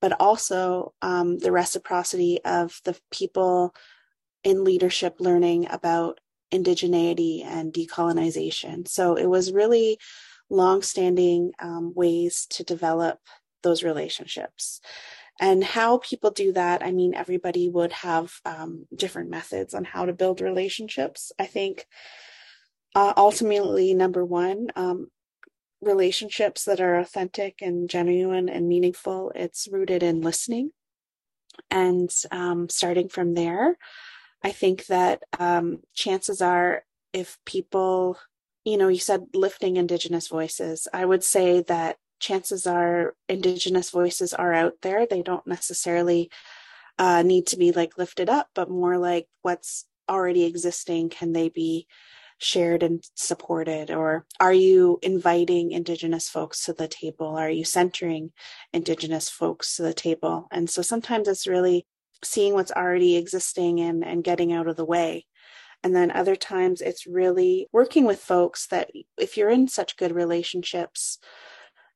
but 0.00 0.18
also 0.20 0.94
um, 1.02 1.38
the 1.38 1.52
reciprocity 1.52 2.38
of 2.44 2.80
the 2.84 2.96
people 3.10 3.74
in 4.44 4.62
leadership 4.62 5.16
learning 5.18 5.66
about 5.70 6.20
indigeneity 6.52 7.44
and 7.44 7.72
decolonization. 7.72 8.86
So 8.86 9.16
it 9.16 9.26
was 9.26 9.52
really 9.52 9.98
long-standing 10.50 11.52
um, 11.58 11.92
ways 11.94 12.46
to 12.50 12.62
develop 12.62 13.18
those 13.62 13.82
relationships. 13.82 14.80
And 15.40 15.64
how 15.64 15.98
people 15.98 16.30
do 16.30 16.52
that 16.52 16.84
i 16.84 16.92
mean 16.92 17.12
everybody 17.12 17.68
would 17.68 17.90
have 17.90 18.32
um, 18.44 18.86
different 18.94 19.30
methods 19.30 19.74
on 19.74 19.84
how 19.84 20.04
to 20.06 20.12
build 20.12 20.40
relationships. 20.40 21.32
I 21.38 21.46
think 21.46 21.86
uh, 22.94 23.14
ultimately 23.16 23.94
number 23.94 24.24
one 24.24 24.68
um, 24.76 25.08
relationships 25.80 26.64
that 26.64 26.80
are 26.80 26.98
authentic 26.98 27.60
and 27.60 27.90
genuine 27.90 28.48
and 28.48 28.68
meaningful 28.68 29.32
it's 29.34 29.66
rooted 29.70 30.02
in 30.02 30.20
listening 30.20 30.70
and 31.70 32.10
um, 32.30 32.68
starting 32.68 33.08
from 33.08 33.34
there 33.34 33.76
I 34.44 34.52
think 34.52 34.86
that 34.86 35.22
um, 35.38 35.80
chances 35.94 36.42
are, 36.42 36.84
if 37.14 37.38
people, 37.46 38.18
you 38.64 38.76
know, 38.76 38.88
you 38.88 38.98
said 38.98 39.22
lifting 39.34 39.76
Indigenous 39.76 40.28
voices, 40.28 40.86
I 40.92 41.06
would 41.06 41.24
say 41.24 41.62
that 41.62 41.96
chances 42.20 42.66
are 42.66 43.14
Indigenous 43.28 43.90
voices 43.90 44.34
are 44.34 44.52
out 44.52 44.74
there. 44.82 45.06
They 45.06 45.22
don't 45.22 45.46
necessarily 45.46 46.30
uh, 46.98 47.22
need 47.22 47.46
to 47.48 47.56
be 47.56 47.72
like 47.72 47.98
lifted 47.98 48.28
up, 48.28 48.48
but 48.54 48.70
more 48.70 48.98
like 48.98 49.26
what's 49.42 49.86
already 50.08 50.44
existing. 50.44 51.08
Can 51.08 51.32
they 51.32 51.48
be 51.48 51.86
shared 52.38 52.82
and 52.82 53.02
supported? 53.14 53.90
Or 53.90 54.26
are 54.40 54.52
you 54.52 54.98
inviting 55.02 55.72
Indigenous 55.72 56.28
folks 56.28 56.66
to 56.66 56.74
the 56.74 56.88
table? 56.88 57.28
Are 57.28 57.50
you 57.50 57.64
centering 57.64 58.32
Indigenous 58.72 59.30
folks 59.30 59.76
to 59.76 59.82
the 59.82 59.94
table? 59.94 60.48
And 60.50 60.68
so 60.68 60.82
sometimes 60.82 61.28
it's 61.28 61.46
really 61.46 61.86
seeing 62.22 62.54
what's 62.54 62.72
already 62.72 63.16
existing 63.16 63.80
and, 63.80 64.04
and 64.04 64.24
getting 64.24 64.52
out 64.52 64.68
of 64.68 64.76
the 64.76 64.84
way. 64.84 65.26
And 65.82 65.94
then 65.94 66.10
other 66.10 66.34
times 66.34 66.80
it's 66.80 67.06
really 67.06 67.68
working 67.70 68.06
with 68.06 68.18
folks 68.18 68.66
that 68.68 68.90
if 69.18 69.36
you're 69.36 69.50
in 69.50 69.68
such 69.68 69.98
good 69.98 70.12
relationships 70.12 71.18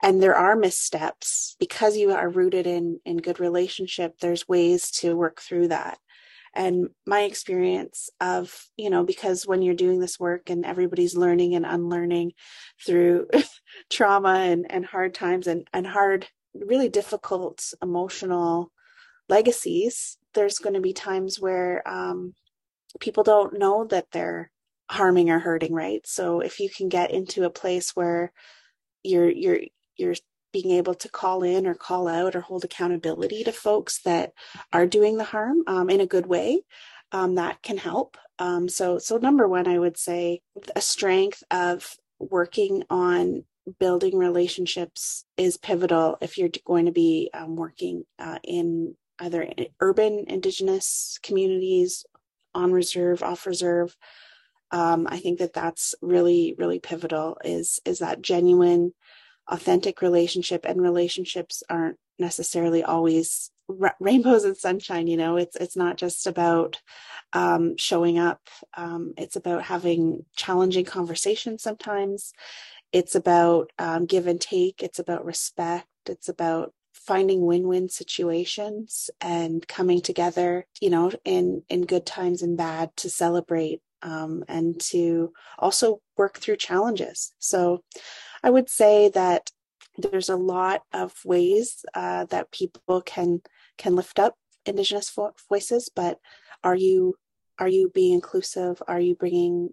and 0.02 0.22
there 0.22 0.36
are 0.36 0.56
missteps, 0.56 1.56
because 1.58 1.96
you 1.96 2.12
are 2.12 2.28
rooted 2.28 2.66
in, 2.66 3.00
in 3.04 3.16
good 3.16 3.40
relationship, 3.40 4.18
there's 4.20 4.46
ways 4.46 4.90
to 4.92 5.16
work 5.16 5.40
through 5.40 5.68
that. 5.68 5.98
And 6.54 6.88
my 7.06 7.22
experience 7.22 8.10
of, 8.20 8.54
you 8.76 8.90
know, 8.90 9.04
because 9.04 9.46
when 9.46 9.62
you're 9.62 9.74
doing 9.74 10.00
this 10.00 10.20
work 10.20 10.50
and 10.50 10.64
everybody's 10.64 11.16
learning 11.16 11.54
and 11.54 11.64
unlearning 11.64 12.32
through 12.84 13.28
trauma 13.90 14.34
and, 14.40 14.70
and 14.70 14.84
hard 14.84 15.14
times 15.14 15.46
and, 15.46 15.66
and 15.72 15.86
hard, 15.86 16.26
really 16.54 16.88
difficult 16.88 17.72
emotional 17.82 18.72
legacies, 19.28 20.18
there's 20.34 20.58
going 20.58 20.74
to 20.74 20.80
be 20.80 20.92
times 20.92 21.40
where 21.40 21.86
um, 21.88 22.34
people 23.00 23.22
don't 23.22 23.58
know 23.58 23.84
that 23.86 24.06
they're 24.12 24.50
harming 24.90 25.30
or 25.30 25.38
hurting, 25.38 25.74
right? 25.74 26.06
So 26.06 26.40
if 26.40 26.60
you 26.60 26.70
can 26.70 26.88
get 26.88 27.10
into 27.10 27.44
a 27.44 27.50
place 27.50 27.94
where 27.94 28.32
you're 29.02 29.30
you're 29.30 29.60
you're 29.96 30.14
being 30.52 30.72
able 30.72 30.94
to 30.94 31.08
call 31.10 31.42
in 31.42 31.66
or 31.66 31.74
call 31.74 32.08
out 32.08 32.34
or 32.34 32.40
hold 32.40 32.64
accountability 32.64 33.44
to 33.44 33.52
folks 33.52 34.00
that 34.02 34.32
are 34.72 34.86
doing 34.86 35.18
the 35.18 35.24
harm 35.24 35.62
um, 35.66 35.90
in 35.90 36.00
a 36.00 36.06
good 36.06 36.26
way, 36.26 36.62
um, 37.12 37.34
that 37.34 37.62
can 37.62 37.76
help. 37.76 38.16
Um, 38.38 38.68
so 38.68 38.98
so 38.98 39.18
number 39.18 39.46
one, 39.46 39.68
I 39.68 39.78
would 39.78 39.98
say 39.98 40.40
a 40.74 40.80
strength 40.80 41.42
of 41.50 41.96
working 42.18 42.84
on 42.88 43.44
building 43.78 44.16
relationships 44.16 45.24
is 45.36 45.58
pivotal 45.58 46.16
if 46.20 46.38
you're 46.38 46.50
going 46.64 46.86
to 46.86 46.92
be 46.92 47.30
um, 47.34 47.56
working 47.56 48.04
uh, 48.18 48.38
in 48.42 48.94
either 49.20 49.48
urban 49.80 50.24
indigenous 50.28 51.18
communities 51.22 52.04
on 52.54 52.72
reserve 52.72 53.22
off 53.22 53.46
reserve. 53.46 53.96
Um, 54.70 55.06
i 55.10 55.18
think 55.18 55.38
that 55.38 55.54
that's 55.54 55.94
really 56.02 56.54
really 56.58 56.78
pivotal 56.78 57.38
is 57.42 57.80
is 57.86 58.00
that 58.00 58.20
genuine 58.20 58.92
authentic 59.48 60.02
relationship 60.02 60.66
and 60.66 60.82
relationships 60.82 61.62
aren't 61.70 61.96
necessarily 62.18 62.82
always 62.84 63.50
ra- 63.68 63.92
rainbows 64.00 64.44
and 64.44 64.56
sunshine 64.56 65.06
you 65.06 65.16
know? 65.16 65.36
It's 65.36 65.56
it's 65.56 65.76
not 65.76 65.96
just 65.96 66.26
about 66.26 66.80
um, 67.32 67.76
showing 67.76 68.18
up 68.18 68.40
um, 68.76 69.14
it's 69.16 69.36
about 69.36 69.62
having 69.64 70.24
challenging 70.36 70.84
conversations 70.84 71.62
sometimes. 71.62 72.32
It's 72.92 73.14
about 73.14 73.70
um, 73.78 74.06
give 74.06 74.26
and 74.26 74.40
take. 74.40 74.82
It's 74.82 74.98
about 74.98 75.24
respect. 75.26 75.86
It's 76.06 76.28
about 76.28 76.72
finding 77.10 77.40
win-win 77.44 77.88
situations 77.88 79.10
and 79.20 79.66
coming 79.66 80.00
together 80.00 80.66
you 80.80 80.90
know 80.90 81.10
in 81.24 81.62
in 81.68 81.92
good 81.92 82.06
times 82.06 82.42
and 82.42 82.56
bad 82.56 82.86
to 82.96 83.08
celebrate 83.08 83.80
um, 84.02 84.44
and 84.46 84.80
to 84.80 85.32
also 85.58 86.00
work 86.16 86.38
through 86.38 86.56
challenges. 86.68 87.32
So 87.38 87.82
i 88.46 88.50
would 88.54 88.68
say 88.68 88.96
that 89.20 89.50
there's 90.04 90.28
a 90.28 90.44
lot 90.56 90.80
of 90.92 91.12
ways 91.24 91.84
uh, 91.94 92.24
that 92.26 92.52
people 92.52 93.00
can 93.14 93.40
can 93.82 93.96
lift 93.96 94.18
up 94.24 94.34
indigenous 94.66 95.10
vo- 95.10 95.34
voices 95.50 95.90
but 96.00 96.18
are 96.62 96.76
you 96.76 97.14
are 97.58 97.68
you 97.68 97.90
being 97.92 98.14
inclusive? 98.14 98.80
Are 98.86 99.00
you 99.00 99.14
bringing 99.16 99.70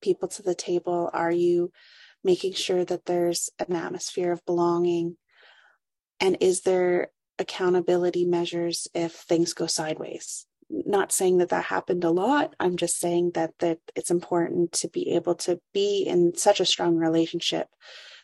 people 0.00 0.28
to 0.28 0.42
the 0.42 0.54
table? 0.54 1.10
Are 1.12 1.30
you 1.30 1.70
making 2.24 2.54
sure 2.54 2.84
that 2.84 3.06
there's 3.06 3.50
an 3.58 3.76
atmosphere 3.76 4.32
of 4.32 4.44
belonging 4.44 5.16
and 6.22 6.38
is 6.40 6.60
there 6.60 7.10
accountability 7.38 8.24
measures 8.24 8.86
if 8.94 9.12
things 9.12 9.52
go 9.52 9.66
sideways? 9.66 10.46
Not 10.70 11.10
saying 11.10 11.38
that 11.38 11.48
that 11.48 11.64
happened 11.64 12.04
a 12.04 12.10
lot. 12.10 12.54
I'm 12.60 12.76
just 12.76 12.98
saying 12.98 13.32
that 13.34 13.50
that 13.58 13.78
it's 13.96 14.10
important 14.10 14.72
to 14.74 14.88
be 14.88 15.10
able 15.16 15.34
to 15.46 15.60
be 15.74 16.04
in 16.04 16.34
such 16.36 16.60
a 16.60 16.64
strong 16.64 16.96
relationship 16.96 17.66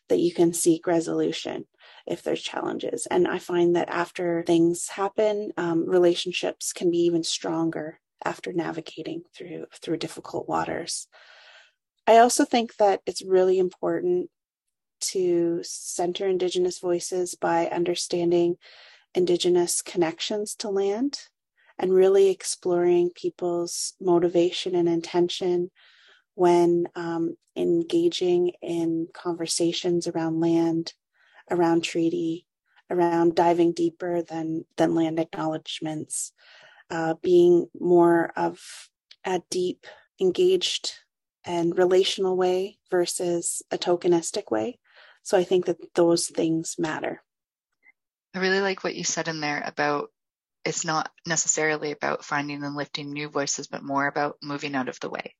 that 0.08 0.20
you 0.20 0.32
can 0.32 0.54
seek 0.54 0.86
resolution 0.86 1.66
if 2.06 2.22
there's 2.22 2.40
challenges. 2.40 3.06
And 3.10 3.26
I 3.26 3.38
find 3.38 3.74
that 3.76 3.90
after 3.90 4.44
things 4.46 4.88
happen, 4.88 5.50
um, 5.58 5.84
relationships 5.86 6.72
can 6.72 6.90
be 6.90 6.98
even 6.98 7.24
stronger 7.24 8.00
after 8.24 8.52
navigating 8.52 9.24
through 9.36 9.66
through 9.82 9.96
difficult 9.98 10.48
waters. 10.48 11.08
I 12.06 12.18
also 12.18 12.44
think 12.44 12.76
that 12.76 13.00
it's 13.06 13.22
really 13.22 13.58
important 13.58 14.30
to 15.00 15.60
center 15.62 16.28
Indigenous 16.28 16.78
voices 16.78 17.34
by 17.34 17.66
understanding 17.66 18.56
Indigenous 19.14 19.82
connections 19.82 20.54
to 20.56 20.68
land 20.68 21.20
and 21.78 21.92
really 21.92 22.28
exploring 22.28 23.10
people's 23.14 23.94
motivation 24.00 24.74
and 24.74 24.88
intention 24.88 25.70
when 26.34 26.86
um, 26.94 27.36
engaging 27.56 28.52
in 28.62 29.08
conversations 29.12 30.06
around 30.06 30.40
land, 30.40 30.92
around 31.50 31.82
treaty, 31.82 32.46
around 32.90 33.34
diving 33.34 33.72
deeper 33.72 34.22
than 34.22 34.64
than 34.76 34.94
land 34.94 35.18
acknowledgments, 35.18 36.32
uh, 36.90 37.14
being 37.22 37.68
more 37.78 38.32
of 38.36 38.60
a 39.24 39.42
deep, 39.50 39.86
engaged, 40.20 40.92
and 41.44 41.76
relational 41.76 42.36
way 42.36 42.78
versus 42.90 43.62
a 43.70 43.78
tokenistic 43.78 44.50
way. 44.50 44.78
So 45.28 45.36
I 45.36 45.44
think 45.44 45.66
that 45.66 45.76
those 45.94 46.28
things 46.28 46.76
matter. 46.78 47.22
I 48.34 48.38
really 48.38 48.62
like 48.62 48.82
what 48.82 48.94
you 48.94 49.04
said 49.04 49.28
in 49.28 49.40
there 49.40 49.62
about 49.62 50.08
it's 50.64 50.86
not 50.86 51.10
necessarily 51.26 51.92
about 51.92 52.24
finding 52.24 52.64
and 52.64 52.74
lifting 52.74 53.12
new 53.12 53.28
voices, 53.28 53.66
but 53.66 53.82
more 53.82 54.06
about 54.06 54.38
moving 54.42 54.74
out 54.74 54.88
of 54.88 54.98
the 55.00 55.10
way 55.10 55.34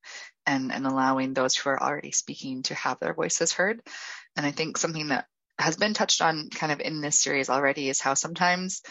and, 0.45 0.71
and 0.73 0.87
allowing 0.87 1.33
those 1.33 1.57
who 1.57 1.71
are 1.71 1.83
already 1.83 2.13
speaking 2.13 2.65
to 2.65 2.75
have 2.75 3.01
their 3.01 3.15
voices 3.15 3.55
heard. 3.55 3.81
And 4.37 4.45
I 4.45 4.51
think 4.51 4.77
something 4.77 5.09
that 5.09 5.25
has 5.59 5.79
been 5.79 5.95
touched 5.95 6.21
on 6.21 6.51
kind 6.51 6.71
of 6.71 6.81
in 6.81 7.01
this 7.01 7.23
series 7.23 7.49
already 7.49 7.89
is 7.89 7.99
how 7.99 8.13
sometimes 8.13 8.83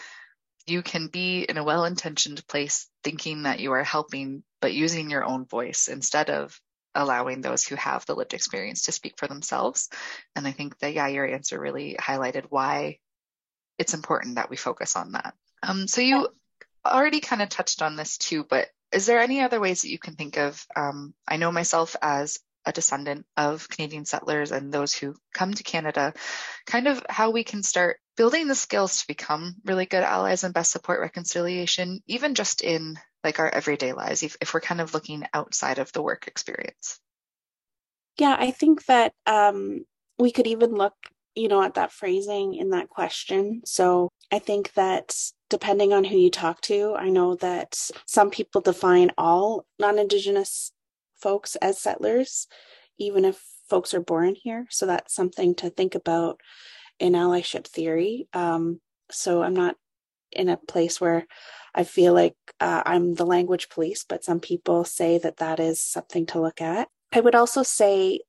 you 0.66 0.82
can 0.82 1.06
be 1.06 1.42
in 1.42 1.58
a 1.58 1.64
well 1.64 1.84
intentioned 1.84 2.44
place 2.48 2.88
thinking 3.04 3.44
that 3.44 3.60
you 3.60 3.70
are 3.70 3.84
helping, 3.84 4.42
but 4.60 4.74
using 4.74 5.10
your 5.10 5.22
own 5.22 5.46
voice 5.46 5.86
instead 5.86 6.28
of 6.28 6.60
allowing 6.98 7.40
those 7.40 7.64
who 7.64 7.76
have 7.76 8.04
the 8.04 8.14
lived 8.14 8.34
experience 8.34 8.82
to 8.82 8.92
speak 8.92 9.14
for 9.16 9.28
themselves. 9.28 9.88
And 10.34 10.46
I 10.46 10.50
think 10.50 10.78
that, 10.80 10.92
yeah, 10.92 11.06
your 11.06 11.26
answer 11.26 11.58
really 11.58 11.96
highlighted 11.98 12.46
why 12.50 12.98
it's 13.78 13.94
important 13.94 14.34
that 14.34 14.50
we 14.50 14.56
focus 14.56 14.96
on 14.96 15.12
that. 15.12 15.34
Um, 15.62 15.86
so 15.86 16.00
you 16.00 16.28
already 16.84 17.20
kind 17.20 17.40
of 17.40 17.48
touched 17.48 17.82
on 17.82 17.94
this 17.94 18.18
too, 18.18 18.44
but 18.44 18.68
is 18.90 19.06
there 19.06 19.20
any 19.20 19.40
other 19.40 19.60
ways 19.60 19.82
that 19.82 19.90
you 19.90 19.98
can 19.98 20.14
think 20.14 20.38
of? 20.38 20.66
Um, 20.74 21.14
I 21.26 21.36
know 21.36 21.52
myself 21.52 21.94
as 22.02 22.38
a 22.68 22.72
descendant 22.72 23.26
of 23.36 23.68
Canadian 23.68 24.04
settlers 24.04 24.52
and 24.52 24.72
those 24.72 24.94
who 24.94 25.14
come 25.34 25.54
to 25.54 25.62
Canada, 25.62 26.12
kind 26.66 26.86
of 26.86 27.04
how 27.08 27.30
we 27.30 27.44
can 27.44 27.62
start 27.62 27.98
building 28.16 28.46
the 28.46 28.54
skills 28.54 29.00
to 29.00 29.06
become 29.06 29.56
really 29.64 29.86
good 29.86 30.02
allies 30.02 30.44
and 30.44 30.54
best 30.54 30.70
support 30.70 31.00
reconciliation, 31.00 32.00
even 32.06 32.34
just 32.34 32.60
in 32.62 32.98
like 33.24 33.38
our 33.38 33.48
everyday 33.48 33.92
lives, 33.92 34.22
if, 34.22 34.36
if 34.40 34.54
we're 34.54 34.60
kind 34.60 34.80
of 34.80 34.94
looking 34.94 35.24
outside 35.34 35.78
of 35.78 35.92
the 35.92 36.02
work 36.02 36.28
experience. 36.28 37.00
Yeah, 38.18 38.36
I 38.38 38.50
think 38.50 38.84
that 38.86 39.12
um, 39.26 39.84
we 40.18 40.30
could 40.30 40.46
even 40.46 40.74
look 40.74 40.94
you 41.38 41.46
know, 41.46 41.62
at 41.62 41.74
that 41.74 41.92
phrasing 41.92 42.54
in 42.54 42.70
that 42.70 42.88
question. 42.88 43.62
So 43.64 44.10
I 44.32 44.40
think 44.40 44.72
that 44.74 45.14
depending 45.48 45.92
on 45.92 46.04
who 46.04 46.16
you 46.16 46.30
talk 46.30 46.60
to, 46.62 46.96
I 46.96 47.10
know 47.10 47.36
that 47.36 47.90
some 48.06 48.30
people 48.30 48.60
define 48.60 49.12
all 49.16 49.64
non 49.78 49.98
Indigenous 49.98 50.72
folks 51.20 51.56
as 51.56 51.80
settlers, 51.80 52.46
even 52.98 53.24
if 53.24 53.42
folks 53.68 53.94
are 53.94 54.00
born 54.00 54.34
here. 54.34 54.66
So 54.70 54.86
that's 54.86 55.14
something 55.14 55.54
to 55.56 55.70
think 55.70 55.94
about 55.94 56.40
in 56.98 57.12
allyship 57.12 57.66
theory. 57.66 58.28
Um, 58.32 58.80
so 59.10 59.42
I'm 59.42 59.54
not 59.54 59.76
in 60.32 60.48
a 60.48 60.56
place 60.56 61.00
where 61.00 61.26
I 61.74 61.84
feel 61.84 62.12
like 62.12 62.36
uh, 62.60 62.82
I'm 62.84 63.14
the 63.14 63.26
language 63.26 63.68
police, 63.68 64.04
but 64.04 64.24
some 64.24 64.40
people 64.40 64.84
say 64.84 65.18
that 65.18 65.38
that 65.38 65.60
is 65.60 65.80
something 65.80 66.26
to 66.26 66.40
look 66.40 66.60
at. 66.60 66.88
I 67.12 67.20
would 67.20 67.34
also 67.34 67.62
say 67.62 68.20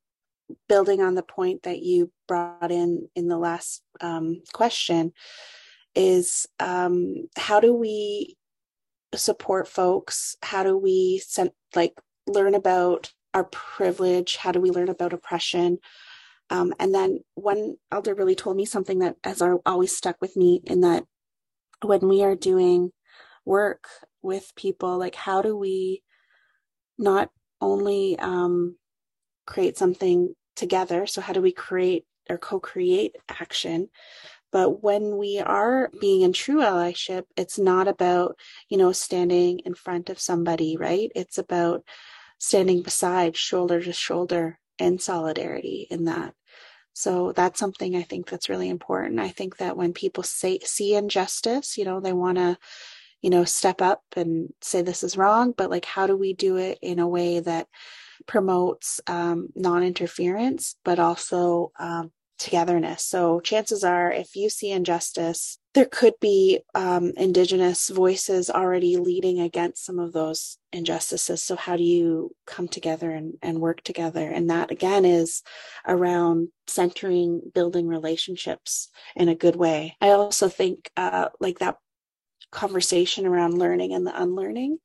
building 0.68 1.02
on 1.02 1.16
the 1.16 1.24
point 1.24 1.64
that 1.64 1.82
you 1.82 2.12
brought 2.28 2.72
in 2.72 3.08
in 3.16 3.28
the 3.28 3.38
last 3.38 3.84
um, 4.02 4.42
question 4.54 5.14
is 5.96 6.48
um, 6.60 7.28
how 7.38 7.60
do 7.60 7.74
we 7.74 8.36
support 9.16 9.68
folks 9.68 10.36
how 10.44 10.64
do 10.64 10.78
we 10.78 11.20
send, 11.26 11.50
like 11.76 11.94
learn 12.30 12.56
about 12.56 13.12
our 13.34 13.44
privilege 13.46 14.38
how 14.38 14.52
do 14.52 14.60
we 14.60 14.72
learn 14.72 14.90
about 14.90 15.14
oppression 15.14 15.78
um, 16.50 16.74
and 16.80 16.96
then 16.96 17.20
one 17.36 17.76
elder 17.92 18.16
really 18.16 18.36
told 18.36 18.58
me 18.58 18.66
something 18.66 19.00
that 19.00 19.16
has 19.24 19.42
always 19.66 19.96
stuck 19.96 20.16
with 20.20 20.36
me 20.36 20.62
in 20.66 20.82
that 20.82 21.04
when 21.84 22.08
we 22.08 22.24
are 22.24 22.36
doing 22.36 22.92
work 23.46 23.88
with 24.22 24.52
people 24.56 24.98
like 24.98 25.16
how 25.16 25.42
do 25.42 25.56
we 25.56 26.02
not 26.98 27.30
only 27.62 28.18
um, 28.20 28.76
create 29.46 29.78
something 29.78 30.36
together. 30.56 31.08
So, 31.08 31.22
how 31.22 31.34
do 31.34 31.42
we 31.42 31.52
create 31.52 32.06
or 32.30 32.38
co 32.38 32.60
create 32.60 33.16
action? 33.28 33.90
But 34.52 34.84
when 34.84 35.18
we 35.18 35.40
are 35.40 35.92
being 36.02 36.22
in 36.22 36.34
true 36.34 36.62
allyship, 36.62 37.24
it's 37.38 37.60
not 37.60 37.88
about, 37.88 38.36
you 38.68 38.78
know, 38.78 38.92
standing 38.92 39.60
in 39.60 39.76
front 39.76 40.10
of 40.10 40.20
somebody, 40.20 40.76
right? 40.78 41.12
It's 41.16 41.38
about 41.38 41.84
standing 42.40 42.82
beside, 42.82 43.38
shoulder 43.38 43.82
to 43.82 43.94
shoulder, 43.94 44.60
in 44.80 44.98
solidarity 44.98 45.88
in 45.92 46.06
that. 46.06 46.34
So 46.94 47.32
that's 47.34 47.60
something 47.60 47.96
I 47.96 48.02
think 48.02 48.30
that's 48.30 48.50
really 48.50 48.70
important. 48.70 49.20
I 49.20 49.30
think 49.30 49.58
that 49.58 49.78
when 49.78 49.94
people 49.94 50.24
say 50.24 50.60
see 50.64 50.96
injustice, 50.96 51.78
you 51.78 51.86
know, 51.86 52.00
they 52.00 52.14
want 52.14 52.38
to, 52.38 52.58
you 53.22 53.30
know, 53.30 53.44
step 53.44 53.82
up 53.82 54.02
and 54.16 54.54
say 54.62 54.82
this 54.82 55.04
is 55.04 55.18
wrong, 55.18 55.54
but 55.56 55.70
like 55.70 55.86
how 55.86 56.08
do 56.08 56.18
we 56.18 56.34
do 56.34 56.58
it 56.58 56.80
in 56.82 57.00
a 57.00 57.08
way 57.08 57.40
that 57.40 57.68
promotes 58.26 59.00
um, 59.08 59.50
non 59.56 59.84
interference, 59.84 60.76
but 60.84 61.00
also 61.00 61.72
um, 61.80 62.12
togetherness. 62.40 63.04
So, 63.04 63.40
chances 63.40 63.84
are, 63.84 64.12
if 64.12 64.36
you 64.36 64.50
see 64.50 64.72
injustice, 64.72 65.60
there 65.74 65.86
could 65.86 66.14
be 66.20 66.62
um, 66.74 67.14
Indigenous 67.16 67.90
voices 67.90 68.50
already 68.50 68.98
leading 68.98 69.40
against 69.40 69.86
some 69.86 70.00
of 70.00 70.14
those 70.14 70.58
injustices. 70.72 71.44
So, 71.44 71.56
how 71.56 71.78
do 71.78 71.84
you 71.84 72.36
come 72.48 72.68
together 72.68 73.12
and, 73.12 73.36
and 73.42 73.60
work 73.60 73.84
together? 73.84 74.28
And 74.28 74.50
that, 74.50 74.72
again, 74.72 75.06
is 75.06 75.44
around 75.88 76.50
centering 76.68 77.42
building 77.54 77.88
relationships 77.88 78.90
in 79.16 79.30
a 79.30 79.36
good 79.36 79.56
way. 79.56 79.96
I 80.02 80.10
also 80.10 80.50
think, 80.50 80.90
uh, 80.98 81.30
like 81.40 81.60
that 81.60 81.78
conversation 82.52 83.28
around 83.28 83.60
learning 83.60 83.94
and 83.94 84.08
the 84.08 84.22
unlearning 84.22 84.80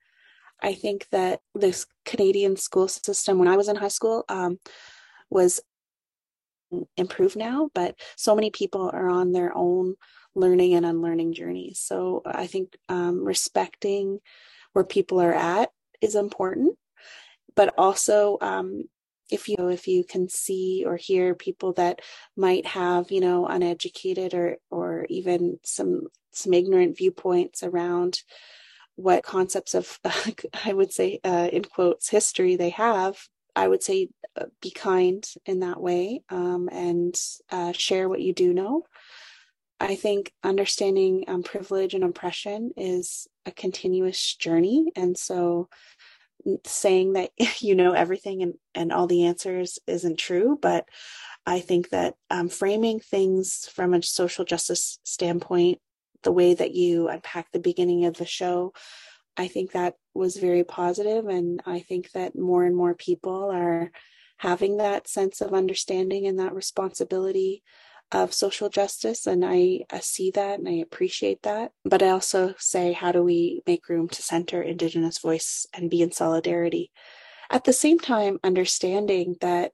I 0.64 0.74
think 0.74 1.06
that 1.10 1.40
this 1.54 1.86
Canadian 2.06 2.56
school 2.56 2.88
system, 2.88 3.38
when 3.38 3.48
I 3.48 3.56
was 3.56 3.68
in 3.68 3.76
high 3.76 3.88
school, 3.88 4.24
um, 4.28 4.58
was 5.28 5.60
improved 6.96 7.36
now, 7.36 7.70
but 7.74 7.96
so 8.16 8.34
many 8.34 8.50
people 8.50 8.90
are 8.92 9.08
on 9.08 9.32
their 9.32 9.56
own 9.56 9.94
learning 10.34 10.74
and 10.74 10.84
unlearning 10.84 11.32
journeys. 11.32 11.78
So 11.78 12.22
I 12.24 12.46
think 12.46 12.76
um, 12.88 13.24
respecting 13.24 14.20
where 14.72 14.84
people 14.84 15.20
are 15.20 15.34
at 15.34 15.70
is 16.00 16.14
important, 16.14 16.76
but 17.54 17.74
also 17.78 18.38
um, 18.40 18.84
if 19.30 19.48
you 19.48 19.68
if 19.68 19.86
you 19.88 20.04
can 20.04 20.28
see 20.28 20.84
or 20.86 20.96
hear 20.96 21.34
people 21.34 21.72
that 21.74 22.00
might 22.36 22.66
have 22.66 23.10
you 23.10 23.20
know 23.20 23.46
uneducated 23.46 24.34
or 24.34 24.56
or 24.70 25.06
even 25.08 25.58
some 25.64 26.08
some 26.32 26.52
ignorant 26.52 26.96
viewpoints 26.96 27.62
around 27.62 28.20
what 28.96 29.24
concepts 29.24 29.74
of, 29.74 29.98
I 30.64 30.72
would 30.72 30.92
say, 30.92 31.20
uh, 31.24 31.48
in 31.52 31.64
quotes, 31.64 32.08
history 32.08 32.56
they 32.56 32.70
have, 32.70 33.18
I 33.56 33.68
would 33.68 33.82
say 33.82 34.08
uh, 34.36 34.46
be 34.60 34.70
kind 34.70 35.24
in 35.46 35.60
that 35.60 35.80
way 35.80 36.22
um, 36.28 36.68
and 36.72 37.14
uh, 37.50 37.72
share 37.72 38.08
what 38.08 38.20
you 38.20 38.32
do 38.32 38.52
know. 38.52 38.82
I 39.80 39.96
think 39.96 40.32
understanding 40.42 41.24
um, 41.28 41.42
privilege 41.42 41.94
and 41.94 42.04
oppression 42.04 42.72
is 42.76 43.26
a 43.44 43.50
continuous 43.50 44.36
journey. 44.36 44.92
And 44.96 45.16
so 45.16 45.68
saying 46.64 47.14
that 47.14 47.30
you 47.60 47.74
know 47.74 47.92
everything 47.92 48.42
and, 48.42 48.54
and 48.74 48.92
all 48.92 49.06
the 49.06 49.24
answers 49.24 49.78
isn't 49.86 50.18
true, 50.18 50.58
but 50.60 50.86
I 51.46 51.60
think 51.60 51.90
that 51.90 52.14
um, 52.30 52.48
framing 52.48 53.00
things 53.00 53.68
from 53.72 53.94
a 53.94 54.02
social 54.02 54.44
justice 54.44 54.98
standpoint 55.04 55.78
the 56.22 56.32
way 56.32 56.54
that 56.54 56.74
you 56.74 57.08
unpack 57.08 57.52
the 57.52 57.58
beginning 57.58 58.06
of 58.06 58.16
the 58.16 58.26
show, 58.26 58.72
I 59.36 59.48
think 59.48 59.72
that 59.72 59.94
was 60.14 60.36
very 60.36 60.64
positive, 60.64 61.26
and 61.26 61.60
I 61.66 61.80
think 61.80 62.12
that 62.12 62.38
more 62.38 62.64
and 62.64 62.76
more 62.76 62.94
people 62.94 63.50
are 63.50 63.90
having 64.38 64.76
that 64.76 65.08
sense 65.08 65.40
of 65.40 65.54
understanding 65.54 66.26
and 66.26 66.38
that 66.38 66.54
responsibility 66.54 67.62
of 68.12 68.34
social 68.34 68.68
justice 68.68 69.26
and 69.26 69.44
I, 69.44 69.80
I, 69.90 70.00
see 70.00 70.30
that 70.32 70.58
and 70.58 70.68
i 70.68 70.72
appreciate 70.72 71.42
that 71.42 71.72
but 71.86 72.02
i 72.02 72.10
also 72.10 72.54
say 72.58 72.92
how 72.92 73.12
do 73.12 73.22
we 73.22 73.62
make 73.66 73.88
room 73.88 74.08
to 74.10 74.22
center 74.22 74.60
indigenous 74.60 75.18
voice 75.18 75.66
and 75.72 75.90
be 75.90 76.02
in 76.02 76.12
solidarity 76.12 76.92
at 77.50 77.64
the 77.64 77.72
same 77.72 77.98
time 77.98 78.38
understanding 78.44 79.36
that 79.40 79.72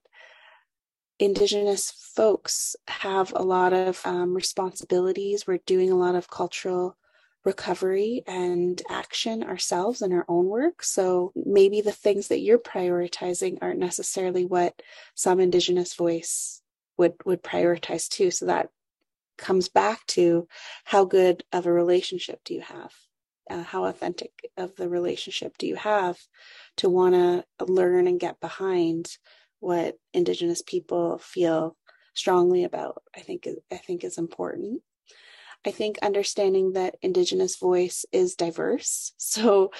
Indigenous 1.21 1.91
folks 2.15 2.75
have 2.87 3.31
a 3.35 3.43
lot 3.43 3.73
of 3.73 4.01
um, 4.05 4.33
responsibilities. 4.33 5.45
We're 5.45 5.59
doing 5.67 5.91
a 5.91 5.95
lot 5.95 6.15
of 6.15 6.31
cultural 6.31 6.97
recovery 7.43 8.23
and 8.27 8.81
action 8.89 9.43
ourselves 9.43 10.01
in 10.01 10.13
our 10.13 10.25
own 10.27 10.45
work. 10.45 10.83
So 10.83 11.31
maybe 11.35 11.81
the 11.81 11.91
things 11.91 12.27
that 12.27 12.39
you're 12.39 12.59
prioritizing 12.59 13.57
aren't 13.61 13.79
necessarily 13.79 14.45
what 14.45 14.81
some 15.15 15.39
Indigenous 15.39 15.95
voice 15.95 16.61
would 16.97 17.13
would 17.25 17.43
prioritize 17.43 18.07
too. 18.07 18.31
So 18.31 18.45
that 18.45 18.69
comes 19.37 19.69
back 19.69 20.05
to 20.07 20.47
how 20.85 21.05
good 21.05 21.43
of 21.51 21.65
a 21.65 21.71
relationship 21.71 22.41
do 22.45 22.53
you 22.53 22.61
have? 22.61 22.93
Uh, 23.49 23.63
how 23.63 23.85
authentic 23.85 24.31
of 24.55 24.75
the 24.75 24.87
relationship 24.87 25.57
do 25.57 25.65
you 25.65 25.75
have 25.75 26.17
to 26.77 26.89
want 26.89 27.15
to 27.15 27.65
learn 27.65 28.07
and 28.07 28.19
get 28.19 28.39
behind 28.39 29.17
what 29.59 29.97
indigenous 30.13 30.61
people 30.61 31.17
feel 31.17 31.75
strongly 32.13 32.65
about 32.65 33.01
i 33.15 33.19
think 33.19 33.47
i 33.71 33.77
think 33.77 34.03
is 34.03 34.17
important 34.17 34.81
I 35.65 35.71
think 35.71 35.97
understanding 36.01 36.73
that 36.73 36.95
Indigenous 37.01 37.57
voice 37.57 38.05
is 38.11 38.35
diverse. 38.35 39.13
So 39.31 39.71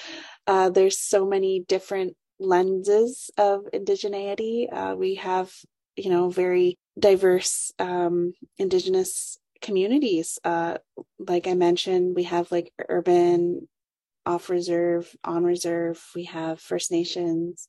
uh, 0.46 0.70
there's 0.70 0.98
so 0.98 1.26
many 1.26 1.60
different 1.68 2.16
lenses 2.40 3.30
of 3.36 3.66
indigeneity. 3.72 4.66
Uh, 4.72 4.96
we 4.96 5.16
have, 5.16 5.52
you 5.94 6.10
know, 6.10 6.30
very 6.30 6.78
diverse 6.98 7.70
um, 7.78 8.32
Indigenous 8.56 9.38
communities. 9.60 10.38
Uh, 10.42 10.78
like 11.18 11.46
I 11.46 11.54
mentioned, 11.54 12.16
we 12.16 12.24
have 12.24 12.50
like 12.50 12.72
urban, 12.88 13.68
off 14.24 14.50
reserve, 14.50 15.14
on 15.24 15.44
reserve. 15.44 16.02
We 16.14 16.24
have 16.24 16.60
First 16.60 16.90
Nations, 16.90 17.68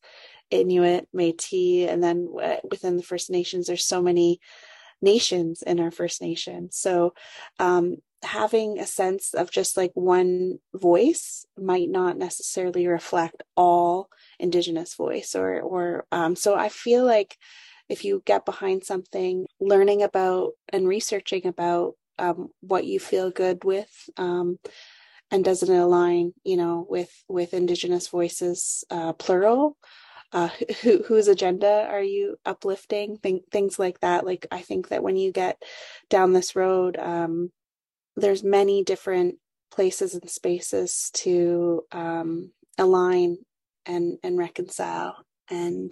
Inuit, 0.51 1.07
Métis, 1.15 1.89
and 1.89 2.03
then 2.03 2.27
within 2.69 2.97
the 2.97 3.03
First 3.03 3.29
Nations, 3.29 3.67
there's 3.67 3.85
so 3.85 4.01
many 4.01 4.39
nations 5.03 5.61
in 5.61 5.79
our 5.79 5.91
First 5.91 6.21
Nation. 6.21 6.69
So 6.71 7.13
um, 7.59 7.97
having 8.23 8.79
a 8.79 8.87
sense 8.87 9.33
of 9.33 9.51
just 9.51 9.77
like 9.77 9.91
one 9.93 10.59
voice 10.73 11.45
might 11.57 11.89
not 11.89 12.17
necessarily 12.17 12.87
reflect 12.87 13.43
all 13.55 14.09
Indigenous 14.39 14.95
voice, 14.95 15.35
or 15.35 15.61
or 15.61 16.05
um, 16.11 16.35
so 16.35 16.55
I 16.55 16.69
feel 16.69 17.05
like 17.05 17.37
if 17.89 18.05
you 18.05 18.23
get 18.25 18.45
behind 18.45 18.83
something, 18.83 19.45
learning 19.59 20.01
about 20.01 20.53
and 20.69 20.87
researching 20.87 21.45
about 21.45 21.93
um, 22.17 22.49
what 22.61 22.85
you 22.85 22.99
feel 22.99 23.29
good 23.29 23.63
with. 23.63 23.91
Um, 24.17 24.57
and 25.31 25.43
doesn't 25.43 25.75
align, 25.75 26.31
you 26.43 26.57
know, 26.57 26.85
with 26.87 27.11
with 27.27 27.55
Indigenous 27.55 28.07
voices, 28.07 28.83
uh, 28.91 29.13
plural, 29.13 29.77
uh, 30.33 30.49
who, 30.81 31.03
whose 31.03 31.27
agenda 31.27 31.87
are 31.89 32.01
you 32.01 32.37
uplifting? 32.45 33.17
Th- 33.23 33.43
things 33.51 33.79
like 33.79 33.99
that. 34.01 34.25
Like 34.25 34.47
i 34.51 34.61
think 34.61 34.89
that 34.89 35.03
when 35.03 35.15
you 35.15 35.31
get 35.31 35.61
down 36.09 36.33
this 36.33 36.55
road 36.55 36.97
um, 36.97 37.51
there's 38.15 38.43
many 38.43 38.83
different 38.83 39.35
places 39.71 40.13
and 40.13 40.29
spaces 40.29 41.09
to 41.13 41.83
um, 41.91 42.51
align 42.77 43.37
and 43.85 44.17
and 44.23 44.37
reconcile. 44.37 45.15
And 45.49 45.91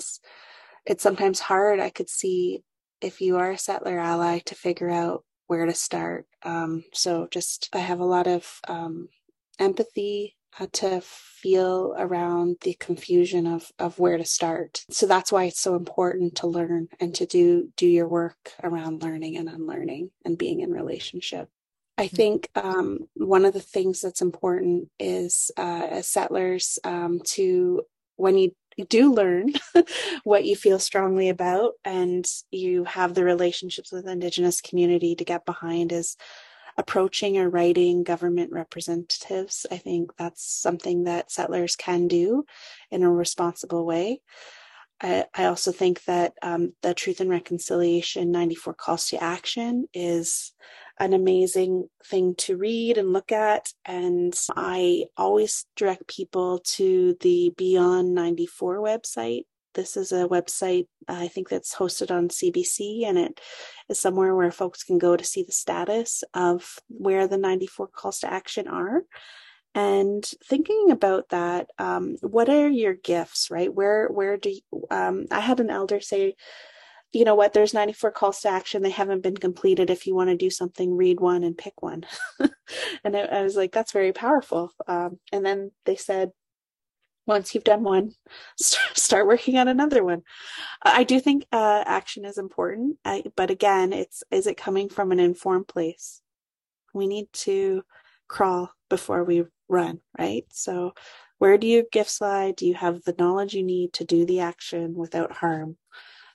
it's 0.86 1.04
sometimes 1.04 1.40
hard 1.40 1.80
i 1.80 1.90
could 1.90 2.10
see 2.10 2.64
if 3.02 3.22
you 3.22 3.38
are 3.38 3.52
a 3.52 3.58
settler 3.58 4.00
ally 4.00 4.40
to 4.40 4.56
figure 4.56 4.90
out 4.90 5.24
where 5.48 5.66
to 5.66 5.74
start. 5.74 6.26
Um, 6.44 6.84
so 6.94 7.28
just 7.32 7.70
i 7.74 7.80
have 7.80 8.00
a 8.00 8.06
lot 8.06 8.28
of 8.28 8.60
um, 8.68 9.10
empathy 9.60 10.36
to 10.72 11.02
feel 11.02 11.96
around 11.98 12.58
the 12.62 12.74
confusion 12.76 13.48
of 13.48 13.72
of 13.80 13.98
where 14.00 14.18
to 14.18 14.26
start 14.26 14.86
so 14.90 15.06
that's 15.06 15.32
why 15.32 15.46
it's 15.46 15.60
so 15.60 15.76
important 15.76 16.36
to 16.36 16.48
learn 16.48 16.88
and 17.00 17.16
to 17.16 17.26
do 17.26 17.70
do 17.78 17.88
your 17.88 18.08
work 18.08 18.54
around 18.64 19.02
learning 19.02 19.38
and 19.38 19.50
unlearning 19.50 20.12
and 20.24 20.38
being 20.38 20.60
in 20.60 20.72
relationship 20.72 21.50
i 21.98 22.06
mm-hmm. 22.06 22.16
think 22.16 22.50
um, 22.56 23.08
one 23.16 23.46
of 23.46 23.54
the 23.54 23.60
things 23.60 24.02
that's 24.02 24.22
important 24.22 24.90
is 25.00 25.52
uh, 25.58 25.88
as 25.90 26.08
settlers 26.08 26.78
um, 26.84 27.22
to 27.26 27.82
when 28.18 28.38
you 28.38 28.52
do 28.90 29.14
learn 29.14 29.54
what 30.24 30.46
you 30.46 30.56
feel 30.56 30.80
strongly 30.80 31.30
about 31.30 31.74
and 31.84 32.26
you 32.52 32.84
have 32.84 33.14
the 33.14 33.24
relationships 33.24 33.92
with 33.92 34.08
indigenous 34.08 34.62
community 34.62 35.16
to 35.16 35.26
get 35.26 35.46
behind 35.46 35.92
is 35.92 36.18
approaching 36.78 37.38
or 37.38 37.50
writing 37.50 38.04
government 38.04 38.52
representatives. 38.52 39.66
I 39.72 39.78
think 39.78 40.12
that's 40.18 40.44
something 40.44 41.04
that 41.06 41.32
settlers 41.32 41.76
can 41.76 42.08
do 42.08 42.46
in 42.90 43.04
a 43.04 43.12
responsible 43.12 43.86
way. 43.86 44.22
I, 45.02 45.26
I 45.34 45.46
also 45.46 45.72
think 45.72 46.04
that 46.06 46.34
um, 46.42 46.74
the 46.82 46.94
Truth 46.94 47.22
and 47.22 47.30
Reconciliation 47.30 48.32
94 48.32 48.74
Calls 48.76 49.08
to 49.08 49.24
Action 49.24 49.88
is 49.94 50.54
an 51.00 51.14
amazing 51.14 51.90
thing 52.06 52.36
to 52.36 52.58
read 52.58 52.98
and 52.98 53.12
look 53.12 53.32
at. 53.32 53.74
And 53.86 54.38
I 54.56 55.06
always 55.18 55.66
direct 55.76 56.08
people 56.08 56.60
to 56.76 57.18
the 57.22 57.54
Beyond 57.58 58.14
94 58.14 58.78
website 58.78 59.46
this 59.74 59.98
is 59.98 60.12
a 60.12 60.28
website 60.28 60.88
I 61.08 61.28
think 61.28 61.50
that's 61.50 61.76
hosted 61.76 62.12
on 62.12 62.30
CBC, 62.30 63.06
and 63.06 63.18
it 63.18 63.42
is 63.90 64.00
somewhere 64.00 64.36
where 64.36 64.52
folks 64.52 64.84
can 64.84 64.98
go 64.98 65.16
to 65.16 65.24
see 65.24 65.44
the 65.44 65.52
status 65.52 66.24
of 66.34 66.76
where 66.90 67.28
the 67.28 67.38
94 67.38 67.88
calls 67.88 68.20
to 68.20 68.32
action 68.32 68.68
are. 68.68 69.04
And 69.74 70.30
thinking 70.46 70.92
about 70.92 71.30
that, 71.30 71.70
um, 71.80 72.18
what 72.22 72.50
are 72.50 72.70
your 72.70 72.94
gifts, 72.94 73.50
right? 73.50 73.74
Where 73.74 74.08
where 74.10 74.38
do 74.38 74.50
you, 74.50 74.62
um, 74.92 75.28
I 75.32 75.40
had 75.40 75.60
an 75.62 75.70
elder 75.70 76.02
say, 76.02 76.36
you 77.14 77.26
know 77.26 77.36
what? 77.36 77.54
There's 77.54 77.74
94 77.74 78.12
calls 78.12 78.42
to 78.42 78.50
action. 78.50 78.82
They 78.82 78.90
haven't 78.90 79.24
been 79.24 79.38
completed. 79.38 79.90
If 79.90 80.08
you 80.08 80.16
want 80.16 80.30
to 80.30 80.38
do 80.38 80.50
something, 80.50 80.96
read 80.96 81.20
one 81.20 81.44
and 81.44 81.58
pick 81.58 81.82
one. 81.82 82.06
and 83.04 83.16
I, 83.18 83.22
I, 83.22 83.44
was 83.44 83.56
like, 83.56 83.72
that's 83.72 83.92
very 83.92 84.14
powerful. 84.14 84.72
Um, 84.88 85.20
and 85.32 85.46
then 85.46 85.72
they 85.86 85.98
said, 85.98 86.32
once 87.26 87.54
you've 87.54 87.64
done 87.64 87.84
one 87.84 88.14
start 88.58 89.28
working 89.28 89.58
on 89.58 89.68
another 89.68 90.04
one. 90.04 90.24
I 90.82 91.04
do 91.04 91.20
think 91.20 91.46
uh, 91.52 91.84
action 91.86 92.26
is 92.26 92.38
important. 92.38 92.98
I, 93.06 93.24
but 93.36 93.52
again 93.52 93.94
it's 93.94 94.24
is 94.32 94.48
it 94.48 94.58
coming 94.58 94.90
from 94.90 95.12
an 95.12 95.20
informed 95.20 95.68
place? 95.68 96.22
We 96.94 97.08
need 97.08 97.32
to 97.34 97.84
crawl 98.28 98.72
before 98.90 99.24
we 99.24 99.46
run 99.70 100.00
right? 100.20 100.46
So 100.52 100.94
where 101.38 101.58
do 101.58 101.66
your 101.66 101.84
gifts 101.92 102.22
lie? 102.22 102.52
Do 102.52 102.68
you 102.68 102.76
have 102.76 103.04
the 103.04 103.16
knowledge 103.18 103.54
you 103.54 103.64
need 103.64 103.94
to 103.94 104.06
do 104.06 104.26
the 104.26 104.42
action 104.42 104.94
without 104.94 105.32
harm? 105.32 105.78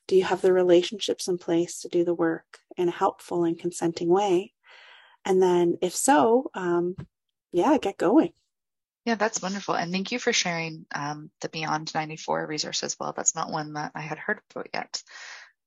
Do 0.09 0.17
you 0.17 0.25
have 0.25 0.41
the 0.41 0.53
relationships 0.53 1.29
in 1.29 1.39
place 1.39 1.81
to 1.81 1.89
do 1.89 2.05
the 2.05 2.15
work 2.15 2.59
in 2.77 2.89
a 2.89 2.93
helpful 2.93 3.45
and 3.45 3.59
consenting 3.59 4.09
way? 4.09 4.53
And 5.25 5.43
then 5.43 5.77
if 5.83 5.95
so 5.95 6.51
um, 6.55 6.97
yeah 7.53 7.79
get 7.79 7.99
going 7.99 8.33
yeah, 9.07 9.15
that's 9.15 9.41
wonderful. 9.41 9.77
And 9.77 9.93
thank 9.93 10.11
you 10.11 10.19
for 10.19 10.33
sharing 10.33 10.85
um, 10.93 11.31
the 11.41 11.49
Beyond 11.49 11.95
94 11.95 12.45
resource 12.45 12.83
as 12.83 12.97
well. 12.99 13.15
That's 13.17 13.37
not 13.37 13.53
one 13.53 13.75
that 13.75 13.93
I 13.95 14.01
had 14.01 14.19
heard 14.19 14.41
about 14.51 14.69
yet. 14.75 15.01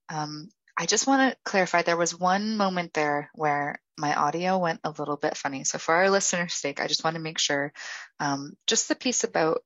Um, 0.09 0.49
I 0.77 0.85
just 0.85 1.07
want 1.07 1.31
to 1.31 1.37
clarify 1.45 1.81
there 1.81 1.95
was 1.95 2.19
one 2.19 2.57
moment 2.57 2.93
there 2.93 3.29
where 3.33 3.81
my 3.97 4.13
audio 4.13 4.57
went 4.57 4.81
a 4.83 4.91
little 4.91 5.15
bit 5.15 5.37
funny. 5.37 5.63
So, 5.63 5.77
for 5.77 5.95
our 5.95 6.09
listeners' 6.09 6.53
sake, 6.53 6.81
I 6.81 6.87
just 6.87 7.03
want 7.03 7.15
to 7.15 7.21
make 7.21 7.39
sure 7.39 7.71
um, 8.19 8.57
just 8.67 8.89
the 8.89 8.95
piece 8.95 9.23
about 9.23 9.61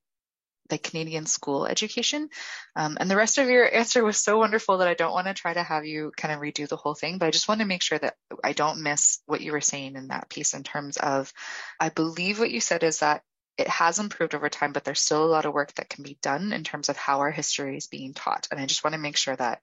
the 0.69 0.77
Canadian 0.77 1.25
school 1.25 1.65
education. 1.65 2.29
Um, 2.75 2.97
and 2.99 3.09
the 3.09 3.15
rest 3.15 3.39
of 3.39 3.49
your 3.49 3.73
answer 3.75 4.03
was 4.03 4.19
so 4.19 4.37
wonderful 4.37 4.77
that 4.77 4.87
I 4.87 4.93
don't 4.93 5.13
want 5.13 5.27
to 5.27 5.33
try 5.33 5.53
to 5.53 5.63
have 5.63 5.85
you 5.85 6.11
kind 6.15 6.31
of 6.31 6.41
redo 6.41 6.67
the 6.67 6.77
whole 6.77 6.95
thing, 6.95 7.17
but 7.17 7.25
I 7.25 7.31
just 7.31 7.47
want 7.47 7.61
to 7.61 7.67
make 7.67 7.81
sure 7.81 7.97
that 7.97 8.15
I 8.43 8.53
don't 8.53 8.83
miss 8.83 9.19
what 9.25 9.41
you 9.41 9.51
were 9.51 9.61
saying 9.61 9.95
in 9.95 10.09
that 10.09 10.29
piece 10.29 10.53
in 10.53 10.61
terms 10.61 10.97
of, 10.97 11.33
I 11.79 11.89
believe 11.89 12.39
what 12.39 12.51
you 12.51 12.61
said 12.61 12.83
is 12.83 12.99
that 12.99 13.23
it 13.57 13.67
has 13.67 13.99
improved 13.99 14.33
over 14.35 14.49
time, 14.49 14.73
but 14.73 14.83
there's 14.83 14.99
still 14.99 15.23
a 15.23 15.25
lot 15.25 15.45
of 15.45 15.53
work 15.53 15.73
that 15.75 15.89
can 15.89 16.03
be 16.03 16.17
done 16.21 16.53
in 16.53 16.63
terms 16.63 16.89
of 16.89 16.97
how 16.97 17.19
our 17.19 17.31
history 17.31 17.77
is 17.77 17.87
being 17.87 18.13
taught. 18.13 18.47
And 18.51 18.59
I 18.59 18.65
just 18.65 18.83
want 18.83 18.93
to 18.95 18.99
make 18.99 19.17
sure 19.17 19.35
that 19.35 19.61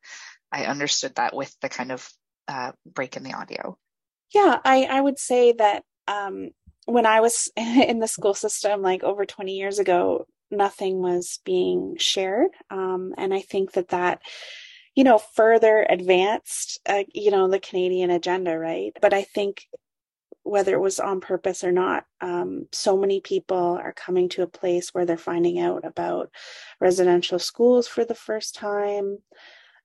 I 0.52 0.66
understood 0.66 1.16
that 1.16 1.34
with 1.34 1.54
the 1.60 1.68
kind 1.68 1.92
of 1.92 2.08
uh, 2.48 2.72
break 2.86 3.16
in 3.16 3.24
the 3.24 3.34
audio. 3.34 3.76
Yeah, 4.32 4.58
I, 4.64 4.84
I 4.84 5.00
would 5.00 5.18
say 5.18 5.52
that 5.52 5.82
um, 6.06 6.50
when 6.86 7.06
I 7.06 7.20
was 7.20 7.50
in 7.56 7.98
the 7.98 8.08
school 8.08 8.34
system, 8.34 8.82
like 8.82 9.02
over 9.02 9.24
20 9.24 9.56
years 9.56 9.78
ago, 9.78 10.26
nothing 10.50 11.00
was 11.00 11.40
being 11.44 11.96
shared. 11.98 12.50
Um, 12.70 13.14
and 13.16 13.32
I 13.32 13.40
think 13.40 13.72
that 13.72 13.88
that, 13.88 14.20
you 14.94 15.04
know, 15.04 15.18
further 15.18 15.86
advanced, 15.88 16.80
uh, 16.88 17.04
you 17.12 17.30
know, 17.30 17.48
the 17.48 17.60
Canadian 17.60 18.10
agenda, 18.10 18.58
right? 18.58 18.92
But 19.00 19.14
I 19.14 19.22
think 19.22 19.66
whether 20.42 20.74
it 20.74 20.80
was 20.80 20.98
on 20.98 21.20
purpose 21.20 21.62
or 21.62 21.72
not, 21.72 22.04
um, 22.20 22.66
so 22.72 22.96
many 22.96 23.20
people 23.20 23.78
are 23.82 23.92
coming 23.92 24.28
to 24.30 24.42
a 24.42 24.46
place 24.48 24.90
where 24.92 25.04
they're 25.04 25.16
finding 25.16 25.58
out 25.58 25.84
about 25.84 26.30
residential 26.80 27.38
schools 27.38 27.86
for 27.86 28.04
the 28.04 28.14
first 28.14 28.54
time, 28.54 29.18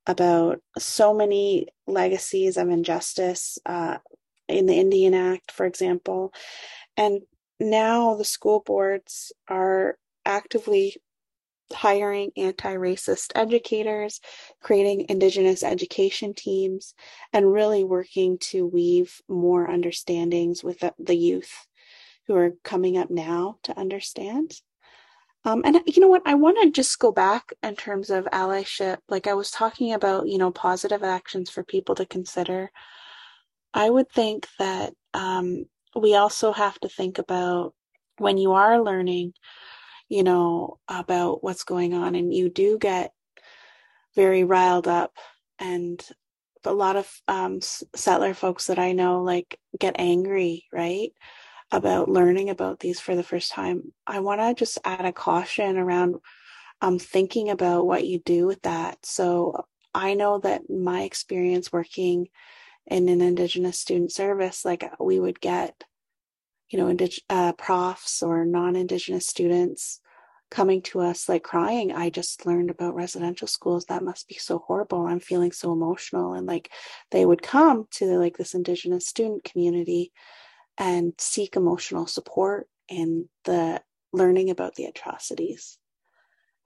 about 0.07 0.61
so 0.77 1.13
many 1.13 1.67
legacies 1.87 2.57
of 2.57 2.69
injustice 2.69 3.57
uh, 3.65 3.97
in 4.47 4.65
the 4.65 4.75
Indian 4.79 5.13
Act, 5.13 5.51
for 5.51 5.65
example. 5.65 6.33
And 6.95 7.21
now 7.59 8.15
the 8.15 8.25
school 8.25 8.61
boards 8.65 9.31
are 9.47 9.97
actively 10.25 10.97
hiring 11.73 12.32
anti 12.38 12.75
racist 12.75 13.32
educators, 13.36 14.19
creating 14.62 15.06
Indigenous 15.10 15.63
education 15.63 16.34
teams, 16.34 16.93
and 17.34 17.51
really 17.51 17.84
working 17.84 18.38
to 18.39 18.65
weave 18.65 19.21
more 19.28 19.69
understandings 19.69 20.63
with 20.63 20.84
the, 20.99 21.15
youth 21.15 21.67
who 22.28 22.36
are 22.36 22.54
coming 22.63 22.97
up 22.97 23.10
now 23.10 23.58
to 23.63 23.78
understand. 23.80 24.60
Um, 25.43 25.62
and 25.63 25.80
you 25.86 26.01
know 26.01 26.08
what? 26.08 26.23
I 26.25 26.34
want 26.34 26.58
to 26.62 26.71
just 26.71 26.97
go 26.99 27.12
back 27.12 27.54
in 27.62 27.75
terms 27.75 28.10
of 28.10 28.25
allyship. 28.25 28.97
Like 29.08 29.28
I 29.28 29.36
was 29.36 29.51
talking 29.51 29.93
about, 29.93 30.28
you 30.28 30.39
know, 30.39 30.51
positive 30.51 31.04
actions 31.04 31.49
for 31.51 31.63
people 31.63 31.95
to 31.95 32.06
consider. 32.06 32.71
I 33.73 33.89
would 33.89 34.10
think 34.10 34.47
that 34.58 34.93
um, 35.13 35.65
we 35.95 36.15
also 36.15 36.51
have 36.51 36.80
to 36.80 36.89
think 36.89 37.19
about 37.19 37.73
when 38.17 38.38
you 38.38 38.54
are 38.54 38.82
learning 38.82 39.34
you 40.09 40.23
know, 40.23 40.79
about 40.87 41.43
what's 41.43 41.63
going 41.63 41.93
on 41.93 42.15
and 42.15 42.33
you 42.33 42.49
do 42.49 42.77
get 42.77 43.13
very 44.15 44.43
riled 44.43 44.87
up 44.87 45.17
and 45.59 46.03
a 46.63 46.73
lot 46.73 46.95
of 46.95 47.21
um, 47.27 47.59
settler 47.95 48.33
folks 48.33 48.67
that 48.67 48.79
I 48.79 48.93
know 48.93 49.21
like 49.21 49.59
get 49.79 49.95
angry, 49.99 50.65
right? 50.71 51.11
About 51.71 52.09
learning 52.09 52.49
about 52.49 52.79
these 52.79 52.99
for 52.99 53.15
the 53.15 53.23
first 53.23 53.51
time. 53.51 53.93
I 54.07 54.19
want 54.19 54.41
to 54.41 54.53
just 54.53 54.79
add 54.83 55.05
a 55.05 55.11
caution 55.11 55.77
around 55.77 56.15
um, 56.81 56.99
thinking 56.99 57.49
about 57.49 57.85
what 57.85 58.05
you 58.05 58.19
do 58.19 58.45
with 58.45 58.61
that. 58.63 59.05
So 59.05 59.65
I 59.93 60.13
know 60.13 60.39
that 60.39 60.69
my 60.69 61.01
experience 61.03 61.71
working 61.71 62.27
in 62.87 63.09
an 63.09 63.21
Indigenous 63.21 63.79
student 63.79 64.11
service, 64.11 64.65
like 64.65 64.83
we 64.99 65.19
would 65.19 65.39
get, 65.39 65.83
you 66.69 66.80
know, 66.80 66.86
indig- 66.93 67.23
uh, 67.30 67.54
profs 67.54 68.23
or 68.23 68.45
non 68.45 68.75
Indigenous 68.75 69.28
students 69.28 69.99
coming 70.51 70.82
to 70.82 71.01
us 71.01 71.28
like 71.28 71.43
crying 71.43 71.91
i 71.91 72.10
just 72.10 72.45
learned 72.45 72.69
about 72.69 72.95
residential 72.95 73.47
schools. 73.47 73.86
That 73.86 74.04
must 74.04 74.28
be 74.28 74.36
so 74.36 74.60
horrible. 74.60 75.06
I'm 75.06 75.19
feeling 75.19 75.51
so 75.51 75.71
emotional. 75.71 76.34
And 76.34 76.45
like 76.45 76.71
they 77.12 77.25
would 77.25 77.41
come 77.41 77.88
to 77.93 78.06
like 78.17 78.38
this 78.38 78.54
indigenous 78.54 79.08
student 79.08 79.43
community 79.43 80.12
and 80.78 81.13
seek 81.17 81.56
emotional 81.56 82.06
support 82.06 82.67
and 82.89 83.25
the 83.45 83.82
learning 84.13 84.49
about 84.49 84.75
the 84.75 84.86
atrocities. 84.86 85.78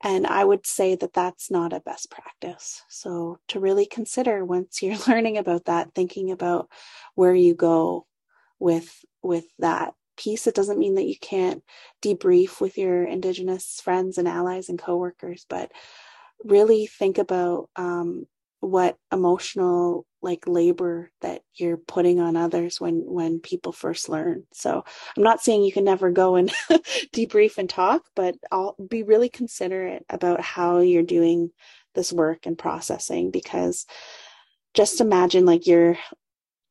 And 0.01 0.27
i 0.27 0.43
would 0.43 0.67
say 0.67 0.95
that 0.95 1.13
that's 1.13 1.49
not 1.49 1.73
a 1.73 1.79
best 1.79 2.11
practice. 2.11 2.83
So 2.89 3.39
to 3.49 3.59
really 3.59 3.85
consider 3.85 4.43
once 4.43 4.81
you're 4.81 4.97
learning 5.07 5.37
about 5.37 5.65
that 5.65 5.95
thinking 5.95 6.31
about 6.31 6.69
where 7.15 7.33
you 7.33 7.55
go 7.55 8.05
with 8.59 9.03
with 9.21 9.45
that 9.59 9.93
piece. 10.17 10.47
It 10.47 10.55
doesn't 10.55 10.79
mean 10.79 10.95
that 10.95 11.07
you 11.07 11.17
can't 11.19 11.63
debrief 12.01 12.61
with 12.61 12.77
your 12.77 13.03
Indigenous 13.03 13.81
friends 13.83 14.17
and 14.17 14.27
allies 14.27 14.69
and 14.69 14.77
coworkers, 14.77 15.45
but 15.49 15.71
really 16.43 16.87
think 16.87 17.17
about 17.17 17.69
um, 17.75 18.25
what 18.61 18.97
emotional 19.11 20.05
like 20.21 20.47
labor 20.47 21.11
that 21.21 21.41
you're 21.55 21.77
putting 21.77 22.19
on 22.19 22.35
others 22.35 22.79
when 22.79 23.01
when 23.05 23.39
people 23.39 23.71
first 23.71 24.09
learn 24.09 24.43
so 24.51 24.83
i'm 25.15 25.23
not 25.23 25.41
saying 25.41 25.63
you 25.63 25.71
can 25.71 25.85
never 25.85 26.11
go 26.11 26.35
and 26.35 26.51
debrief 27.15 27.57
and 27.57 27.69
talk 27.69 28.03
but 28.17 28.35
i'll 28.51 28.75
be 28.89 29.01
really 29.03 29.29
considerate 29.29 30.03
about 30.09 30.41
how 30.41 30.79
you're 30.79 31.03
doing 31.03 31.49
this 31.95 32.11
work 32.11 32.45
and 32.45 32.57
processing 32.57 33.31
because 33.31 33.85
just 34.73 34.99
imagine 34.99 35.45
like 35.45 35.65
you're 35.65 35.97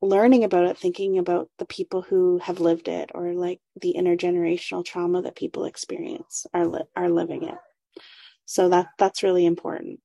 learning 0.01 0.43
about 0.43 0.65
it 0.65 0.77
thinking 0.77 1.17
about 1.17 1.49
the 1.57 1.65
people 1.65 2.01
who 2.01 2.37
have 2.39 2.59
lived 2.59 2.87
it 2.87 3.11
or 3.13 3.33
like 3.33 3.59
the 3.81 3.95
intergenerational 3.97 4.85
trauma 4.85 5.21
that 5.21 5.35
people 5.35 5.65
experience 5.65 6.47
are 6.53 6.65
li- 6.65 6.87
are 6.95 7.09
living 7.09 7.43
it. 7.43 7.57
So 8.45 8.69
that 8.69 8.87
that's 8.97 9.23
really 9.23 9.45
important. 9.45 9.99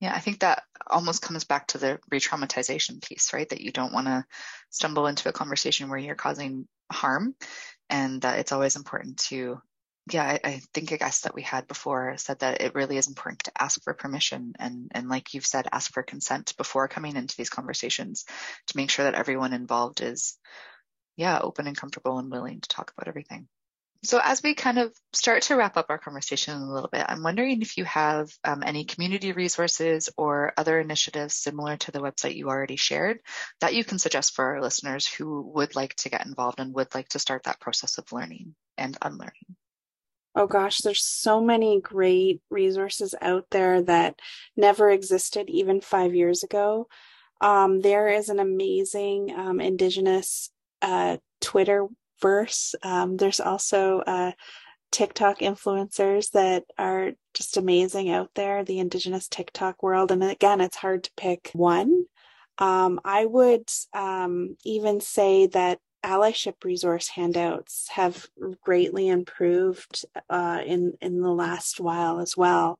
Yeah 0.00 0.14
i 0.14 0.20
think 0.20 0.40
that 0.40 0.64
almost 0.86 1.22
comes 1.22 1.44
back 1.44 1.66
to 1.68 1.78
the 1.78 1.98
re-traumatization 2.10 3.02
piece 3.02 3.32
right? 3.32 3.48
That 3.48 3.60
you 3.60 3.72
don't 3.72 3.92
want 3.92 4.06
to 4.06 4.24
stumble 4.70 5.06
into 5.06 5.28
a 5.28 5.32
conversation 5.32 5.88
where 5.88 5.98
you're 5.98 6.14
causing 6.14 6.68
harm 6.92 7.34
and 7.88 8.20
that 8.22 8.38
it's 8.38 8.52
always 8.52 8.76
important 8.76 9.18
to 9.18 9.60
yeah, 10.10 10.24
I, 10.24 10.40
I, 10.44 10.60
think 10.74 10.92
a 10.92 10.98
guest 10.98 11.24
that 11.24 11.34
we 11.34 11.42
had 11.42 11.66
before 11.66 12.16
said 12.18 12.40
that 12.40 12.60
it 12.60 12.74
really 12.74 12.98
is 12.98 13.08
important 13.08 13.44
to 13.44 13.52
ask 13.58 13.82
for 13.82 13.94
permission 13.94 14.52
and 14.58 14.88
and 14.92 15.08
like 15.08 15.32
you've 15.32 15.46
said, 15.46 15.66
ask 15.72 15.92
for 15.92 16.02
consent 16.02 16.54
before 16.58 16.88
coming 16.88 17.16
into 17.16 17.36
these 17.36 17.48
conversations 17.48 18.26
to 18.66 18.76
make 18.76 18.90
sure 18.90 19.06
that 19.06 19.14
everyone 19.14 19.54
involved 19.54 20.02
is 20.02 20.36
yeah, 21.16 21.38
open 21.40 21.66
and 21.66 21.76
comfortable 21.76 22.18
and 22.18 22.30
willing 22.30 22.60
to 22.60 22.68
talk 22.68 22.92
about 22.96 23.08
everything. 23.08 23.48
So 24.02 24.20
as 24.22 24.42
we 24.42 24.54
kind 24.54 24.78
of 24.78 24.92
start 25.14 25.44
to 25.44 25.56
wrap 25.56 25.78
up 25.78 25.86
our 25.88 25.96
conversation 25.96 26.60
a 26.60 26.72
little 26.72 26.90
bit, 26.92 27.06
I'm 27.08 27.22
wondering 27.22 27.62
if 27.62 27.78
you 27.78 27.86
have 27.86 28.30
um, 28.44 28.62
any 28.62 28.84
community 28.84 29.32
resources 29.32 30.10
or 30.18 30.52
other 30.58 30.78
initiatives 30.78 31.34
similar 31.34 31.78
to 31.78 31.92
the 31.92 32.00
website 32.00 32.34
you 32.34 32.48
already 32.48 32.76
shared 32.76 33.20
that 33.62 33.74
you 33.74 33.82
can 33.82 33.98
suggest 33.98 34.34
for 34.34 34.44
our 34.44 34.60
listeners 34.60 35.06
who 35.06 35.40
would 35.54 35.74
like 35.74 35.94
to 35.96 36.10
get 36.10 36.26
involved 36.26 36.60
and 36.60 36.74
would 36.74 36.94
like 36.94 37.08
to 37.10 37.18
start 37.18 37.44
that 37.44 37.60
process 37.60 37.96
of 37.96 38.12
learning 38.12 38.54
and 38.76 38.98
unlearning. 39.00 39.56
Oh 40.36 40.46
gosh, 40.46 40.78
there's 40.78 41.04
so 41.04 41.40
many 41.40 41.80
great 41.80 42.40
resources 42.50 43.14
out 43.20 43.46
there 43.50 43.82
that 43.82 44.18
never 44.56 44.90
existed 44.90 45.48
even 45.48 45.80
five 45.80 46.14
years 46.14 46.42
ago. 46.42 46.88
Um, 47.40 47.80
there 47.80 48.08
is 48.08 48.28
an 48.28 48.40
amazing 48.40 49.32
um, 49.36 49.60
Indigenous 49.60 50.50
uh, 50.82 51.18
Twitter 51.40 51.86
verse. 52.20 52.74
Um, 52.82 53.16
there's 53.16 53.40
also 53.40 54.00
uh, 54.00 54.32
TikTok 54.90 55.40
influencers 55.40 56.30
that 56.30 56.64
are 56.78 57.12
just 57.34 57.56
amazing 57.56 58.10
out 58.10 58.30
there, 58.34 58.64
the 58.64 58.78
Indigenous 58.78 59.28
TikTok 59.28 59.82
world. 59.82 60.10
And 60.10 60.24
again, 60.24 60.60
it's 60.60 60.76
hard 60.76 61.04
to 61.04 61.10
pick 61.16 61.50
one. 61.52 62.04
Um, 62.58 63.00
I 63.04 63.26
would 63.26 63.68
um, 63.92 64.56
even 64.64 65.00
say 65.00 65.48
that 65.48 65.80
allyship 66.04 66.62
resource 66.64 67.08
handouts 67.08 67.88
have 67.88 68.28
greatly 68.62 69.08
improved 69.08 70.04
uh, 70.28 70.60
in 70.64 70.92
in 71.00 71.20
the 71.22 71.32
last 71.32 71.80
while 71.80 72.20
as 72.20 72.36
well. 72.36 72.78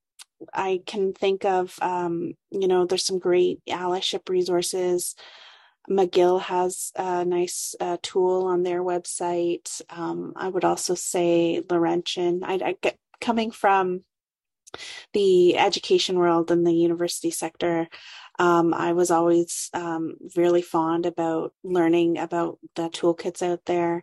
I 0.52 0.82
can 0.84 1.12
think 1.14 1.44
of, 1.44 1.74
um, 1.80 2.34
you 2.50 2.68
know, 2.68 2.84
there's 2.84 3.06
some 3.06 3.18
great 3.18 3.60
allyship 3.68 4.28
resources. 4.28 5.14
McGill 5.88 6.40
has 6.40 6.92
a 6.96 7.24
nice 7.24 7.74
uh, 7.80 7.96
tool 8.02 8.46
on 8.46 8.62
their 8.62 8.82
website. 8.82 9.80
Um, 9.90 10.32
I 10.37 10.48
would 10.48 10.64
also 10.64 10.94
say 10.94 11.62
Laurentian. 11.68 12.42
I, 12.44 12.54
I 12.54 12.76
get 12.80 12.98
coming 13.20 13.50
from 13.50 14.02
the 15.12 15.56
education 15.58 16.18
world 16.18 16.50
and 16.50 16.66
the 16.66 16.74
university 16.74 17.30
sector. 17.30 17.88
Um, 18.38 18.74
I 18.74 18.92
was 18.92 19.10
always 19.10 19.70
um, 19.74 20.14
really 20.37 20.62
fond 20.62 21.06
about 21.06 21.52
learning 21.62 22.18
about 22.18 22.58
the 22.74 22.88
toolkits 22.88 23.42
out 23.42 23.64
there. 23.64 24.02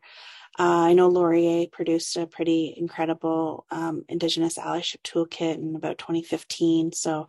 Uh, 0.59 0.87
I 0.87 0.93
know 0.93 1.07
Laurier 1.07 1.67
produced 1.71 2.17
a 2.17 2.27
pretty 2.27 2.73
incredible 2.77 3.65
um, 3.71 4.03
Indigenous 4.09 4.57
allyship 4.57 5.01
toolkit 5.03 5.55
in 5.55 5.75
about 5.75 5.97
2015. 5.97 6.91
So 6.91 7.27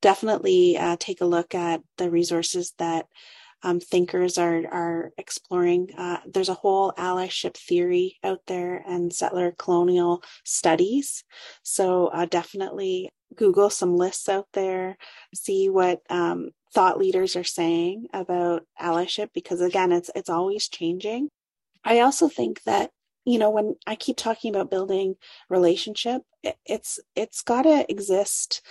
definitely 0.00 0.76
uh, 0.76 0.96
take 0.98 1.20
a 1.20 1.26
look 1.26 1.54
at 1.54 1.82
the 1.96 2.10
resources 2.10 2.74
that 2.78 3.06
um, 3.62 3.80
thinkers 3.80 4.38
are 4.38 4.66
are 4.70 5.12
exploring. 5.18 5.88
Uh, 5.96 6.18
there's 6.26 6.48
a 6.48 6.54
whole 6.54 6.92
allyship 6.92 7.56
theory 7.56 8.16
out 8.22 8.40
there 8.46 8.82
and 8.86 9.12
settler 9.12 9.52
colonial 9.58 10.22
studies. 10.44 11.24
So 11.62 12.06
uh, 12.08 12.26
definitely 12.26 13.10
Google 13.34 13.70
some 13.70 13.96
lists 13.96 14.28
out 14.28 14.46
there, 14.52 14.96
see 15.34 15.68
what 15.68 16.00
um, 16.08 16.50
thought 16.72 16.98
leaders 16.98 17.36
are 17.36 17.44
saying 17.44 18.06
about 18.12 18.64
allyship, 18.80 19.30
because 19.34 19.60
again, 19.60 19.92
it's 19.92 20.10
it's 20.14 20.30
always 20.30 20.68
changing. 20.68 21.28
I 21.84 22.00
also 22.00 22.28
think 22.28 22.62
that 22.64 22.90
you 23.24 23.38
know 23.38 23.50
when 23.50 23.74
I 23.86 23.96
keep 23.96 24.16
talking 24.16 24.54
about 24.54 24.70
building 24.70 25.16
relationship, 25.50 26.22
it, 26.42 26.56
it's 26.64 27.00
it's 27.16 27.42
got 27.42 27.62
to 27.62 27.90
exist 27.90 28.62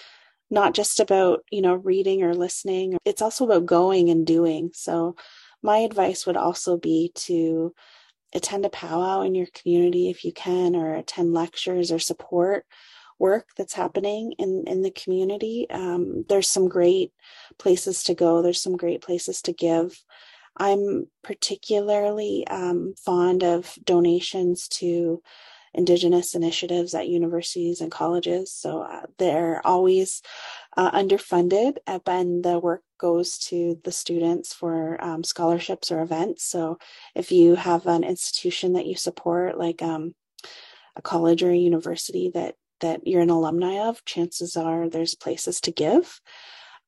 not 0.49 0.73
just 0.73 0.99
about 0.99 1.43
you 1.51 1.61
know 1.61 1.75
reading 1.75 2.23
or 2.23 2.33
listening. 2.33 2.97
It's 3.05 3.21
also 3.21 3.45
about 3.45 3.65
going 3.65 4.09
and 4.09 4.25
doing. 4.25 4.71
So 4.73 5.15
my 5.61 5.79
advice 5.79 6.25
would 6.25 6.37
also 6.37 6.77
be 6.77 7.11
to 7.15 7.73
attend 8.33 8.65
a 8.65 8.69
powwow 8.69 9.21
in 9.21 9.35
your 9.35 9.47
community 9.53 10.09
if 10.09 10.23
you 10.23 10.33
can, 10.33 10.75
or 10.75 10.95
attend 10.95 11.33
lectures 11.33 11.91
or 11.91 11.99
support 11.99 12.65
work 13.19 13.47
that's 13.57 13.73
happening 13.73 14.33
in 14.37 14.65
in 14.67 14.81
the 14.81 14.91
community. 14.91 15.67
Um, 15.69 16.25
there's 16.29 16.49
some 16.49 16.67
great 16.67 17.11
places 17.57 18.03
to 18.03 18.13
go. 18.13 18.41
There's 18.41 18.61
some 18.61 18.77
great 18.77 19.01
places 19.01 19.41
to 19.43 19.53
give. 19.53 19.97
I'm 20.57 21.07
particularly 21.23 22.45
um, 22.47 22.95
fond 23.05 23.43
of 23.43 23.77
donations 23.83 24.67
to 24.79 25.21
Indigenous 25.73 26.35
initiatives 26.35 26.93
at 26.93 27.07
universities 27.07 27.81
and 27.81 27.91
colleges. 27.91 28.51
So 28.53 28.81
uh, 28.81 29.03
they're 29.17 29.65
always 29.65 30.21
uh, 30.75 30.91
underfunded, 30.91 31.77
uh, 31.85 31.99
and 32.07 32.43
the 32.43 32.59
work 32.59 32.83
goes 32.99 33.37
to 33.37 33.79
the 33.83 33.91
students 33.91 34.53
for 34.53 35.03
um, 35.03 35.23
scholarships 35.23 35.91
or 35.91 36.01
events. 36.01 36.43
So 36.45 36.77
if 37.15 37.31
you 37.31 37.55
have 37.55 37.85
an 37.87 38.03
institution 38.03 38.73
that 38.73 38.85
you 38.85 38.95
support, 38.95 39.57
like 39.57 39.81
um, 39.81 40.15
a 40.95 41.01
college 41.01 41.43
or 41.43 41.51
a 41.51 41.57
university 41.57 42.31
that 42.33 42.55
that 42.79 43.07
you're 43.07 43.21
an 43.21 43.31
alumni 43.31 43.87
of, 43.87 44.05
chances 44.05 44.55
are 44.55 44.87
there's 44.87 45.15
places 45.15 45.59
to 45.61 45.71
give. 45.71 46.21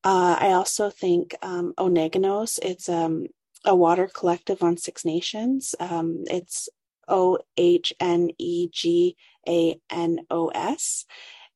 Uh, 0.04 0.36
I 0.38 0.52
also 0.52 0.88
think 0.88 1.34
um, 1.42 1.74
Ohneganos, 1.76 2.58
it's 2.62 2.88
um, 2.88 3.26
a 3.64 3.74
water 3.74 4.08
collective 4.12 4.62
on 4.62 4.76
Six 4.76 5.04
Nations. 5.04 5.74
Um, 5.80 6.24
it's 6.26 6.68
O 7.10 7.38
H 7.56 7.92
N 8.00 8.30
E 8.38 8.68
G 8.72 9.16
A 9.48 9.78
N 9.90 10.20
O 10.30 10.48
S. 10.48 11.04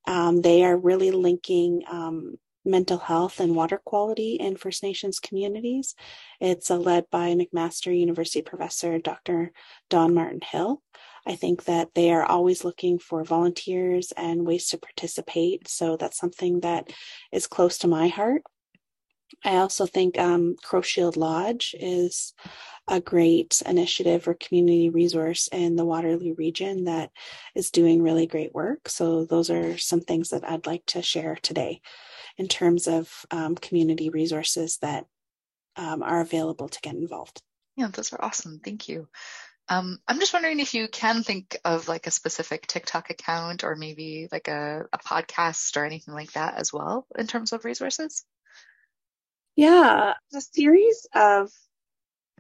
Um, 0.06 0.42
they 0.42 0.64
are 0.64 0.76
really 0.76 1.10
linking 1.10 1.82
um, 1.88 2.36
mental 2.64 2.98
health 2.98 3.40
and 3.40 3.54
water 3.54 3.80
quality 3.84 4.34
in 4.34 4.56
First 4.56 4.82
Nations 4.82 5.20
communities. 5.20 5.94
It's 6.40 6.70
uh, 6.70 6.76
led 6.76 7.04
by 7.10 7.34
McMaster 7.34 7.96
University 7.98 8.42
professor 8.42 8.98
Dr. 8.98 9.52
Dawn 9.90 10.14
Martin 10.14 10.40
Hill. 10.42 10.82
I 11.26 11.36
think 11.36 11.64
that 11.64 11.88
they 11.94 12.12
are 12.12 12.24
always 12.24 12.64
looking 12.64 12.98
for 12.98 13.24
volunteers 13.24 14.12
and 14.16 14.46
ways 14.46 14.68
to 14.68 14.78
participate. 14.78 15.68
So 15.68 15.96
that's 15.96 16.18
something 16.18 16.60
that 16.60 16.90
is 17.32 17.46
close 17.46 17.78
to 17.78 17.88
my 17.88 18.08
heart. 18.08 18.42
I 19.44 19.56
also 19.56 19.87
think 19.87 20.18
um, 20.18 20.56
Crowshield 20.64 21.16
Lodge 21.16 21.74
is 21.78 22.34
a 22.88 23.00
great 23.00 23.62
initiative 23.66 24.28
or 24.28 24.34
community 24.34 24.90
resource 24.90 25.48
in 25.52 25.76
the 25.76 25.84
Waterloo 25.84 26.34
region 26.37 26.84
that 26.84 27.10
is 27.54 27.70
doing 27.70 28.02
really 28.02 28.26
great 28.26 28.54
work. 28.54 28.88
So, 28.88 29.24
those 29.24 29.50
are 29.50 29.78
some 29.78 30.00
things 30.00 30.30
that 30.30 30.48
I'd 30.48 30.66
like 30.66 30.84
to 30.87 31.02
share 31.02 31.37
today 31.37 31.80
in 32.37 32.48
terms 32.48 32.87
of 32.87 33.10
um, 33.30 33.54
community 33.54 34.10
resources 34.10 34.78
that 34.78 35.06
um, 35.76 36.02
are 36.02 36.20
available 36.20 36.68
to 36.68 36.80
get 36.80 36.94
involved. 36.94 37.42
Yeah, 37.76 37.88
those 37.92 38.12
are 38.12 38.22
awesome. 38.22 38.60
Thank 38.62 38.88
you. 38.88 39.08
Um, 39.68 39.98
I'm 40.06 40.20
just 40.20 40.34
wondering 40.34 40.60
if 40.60 40.74
you 40.74 40.88
can 40.88 41.22
think 41.22 41.56
of 41.64 41.88
like 41.88 42.06
a 42.06 42.10
specific 42.10 42.66
TikTok 42.66 43.10
account 43.10 43.64
or 43.64 43.76
maybe 43.76 44.28
like 44.30 44.48
a, 44.48 44.84
a 44.92 44.98
podcast 44.98 45.76
or 45.76 45.84
anything 45.84 46.12
like 46.12 46.32
that 46.32 46.56
as 46.56 46.72
well 46.72 47.06
in 47.18 47.26
terms 47.26 47.52
of 47.52 47.64
resources. 47.64 48.24
Yeah, 49.56 50.14
a 50.34 50.40
series 50.40 51.06
of 51.14 51.50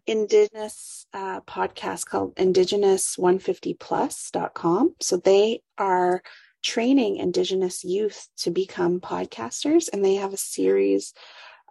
indigenous 0.06 1.06
uh, 1.12 1.40
podcasts 1.42 2.06
called 2.06 2.34
indigenous150plus.com. 2.36 4.94
So 5.00 5.16
they 5.16 5.62
are 5.78 6.22
training 6.62 7.16
indigenous 7.16 7.82
youth 7.84 8.28
to 8.38 8.50
become 8.50 9.00
podcasters 9.00 9.88
and 9.92 10.02
they 10.04 10.14
have 10.16 10.32
a 10.32 10.38
series 10.38 11.14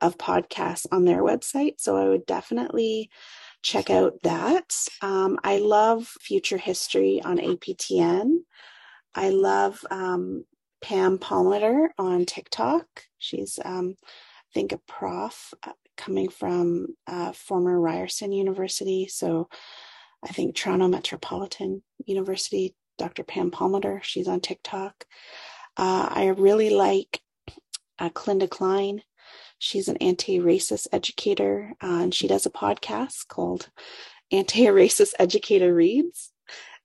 of 0.01 0.17
podcasts 0.17 0.85
on 0.91 1.05
their 1.05 1.23
website. 1.23 1.79
So 1.79 1.95
I 1.97 2.07
would 2.07 2.25
definitely 2.25 3.09
check 3.61 3.89
out 3.89 4.13
that. 4.23 4.75
Um, 5.01 5.39
I 5.43 5.59
love 5.59 6.07
future 6.21 6.57
history 6.57 7.21
on 7.23 7.37
APTN. 7.37 8.37
I 9.15 9.29
love 9.29 9.85
um, 9.91 10.45
Pam 10.81 11.17
Palmater 11.17 11.89
on 11.97 12.25
TikTok. 12.25 12.85
She's, 13.19 13.59
um, 13.63 13.95
think, 14.53 14.71
a 14.71 14.77
prof 14.77 15.53
uh, 15.63 15.73
coming 15.97 16.29
from 16.29 16.87
uh, 17.07 17.31
former 17.33 17.79
Ryerson 17.79 18.31
University. 18.31 19.07
So 19.07 19.49
I 20.23 20.29
think 20.29 20.55
Toronto 20.55 20.87
Metropolitan 20.87 21.83
University, 22.05 22.75
Dr. 22.97 23.23
Pam 23.23 23.51
Palmater, 23.51 24.01
she's 24.03 24.27
on 24.27 24.39
TikTok. 24.39 25.05
Uh, 25.75 26.07
I 26.09 26.27
really 26.37 26.69
like 26.69 27.21
uh, 27.99 28.09
Colinda 28.09 28.47
Clyne. 28.47 29.01
She's 29.57 29.87
an 29.87 29.97
anti 29.97 30.39
racist 30.39 30.87
educator, 30.91 31.73
uh, 31.81 32.01
and 32.03 32.13
she 32.13 32.27
does 32.27 32.45
a 32.45 32.51
podcast 32.51 33.27
called 33.27 33.69
Anti 34.31 34.65
Racist 34.65 35.13
Educator 35.19 35.73
Reads. 35.73 36.31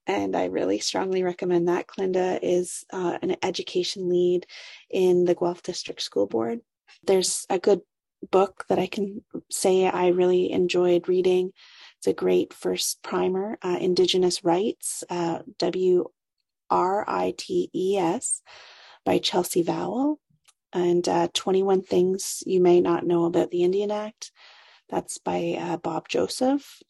And 0.07 0.35
I 0.35 0.47
really 0.47 0.79
strongly 0.79 1.23
recommend 1.23 1.69
that. 1.69 1.87
Colinda 1.87 2.39
is 2.43 2.85
an 2.91 3.37
education 3.43 4.09
lead 4.09 4.47
in 4.89 5.27
the 5.27 5.35
Guelph 5.35 5.63
District 5.63 6.01
School 6.01 6.27
Board. 6.27 6.61
There's 7.03 7.47
a 7.51 7.59
good 7.59 7.81
book 8.31 8.65
that 8.69 8.79
I 8.79 8.87
can 8.87 9.23
say 9.51 9.87
I 9.87 10.09
really 10.09 10.51
enjoyed 10.51 11.09
reading. 11.09 11.53
It's 11.99 12.07
a 12.07 12.13
great 12.13 12.53
first 12.53 13.03
primer, 13.03 13.59
uh, 13.63 13.79
Indigenous 13.81 14.45
Writes, 14.45 15.05
uh, 15.11 15.41
W 15.59 16.07
R 16.71 17.05
I 17.09 17.35
T 17.37 17.71
E 17.75 17.97
S, 17.99 18.43
by 19.05 19.19
Chelsea 19.19 19.63
Vowel 19.63 20.21
and 20.73 21.09
uh, 21.09 21.29
21 21.33 21.83
Things 21.83 22.43
You 22.47 22.61
May 22.61 22.81
Not 22.81 23.07
Know 23.07 23.25
About 23.25 23.51
the 23.51 23.63
Indian 23.63 23.91
Act. 23.91 24.33
That's 24.89 25.19
by 25.19 25.57
uh, 25.59 25.77
Bob 25.79 26.09
Joseph. 26.09 26.83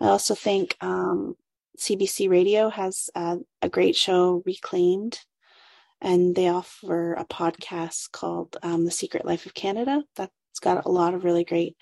I 0.00 0.06
also 0.06 0.34
think 0.34 0.76
um, 0.80 1.36
CBC 1.78 2.28
Radio 2.28 2.68
has 2.68 3.10
uh, 3.14 3.36
a 3.62 3.68
great 3.68 3.96
show, 3.96 4.42
Reclaimed, 4.44 5.20
and 6.00 6.34
they 6.34 6.48
offer 6.48 7.14
a 7.14 7.24
podcast 7.24 8.12
called 8.12 8.56
um, 8.62 8.84
The 8.84 8.90
Secret 8.90 9.24
Life 9.24 9.46
of 9.46 9.54
Canada. 9.54 10.02
That's 10.16 10.32
got 10.60 10.86
a 10.86 10.90
lot 10.90 11.14
of 11.14 11.24
really 11.24 11.44
great 11.44 11.76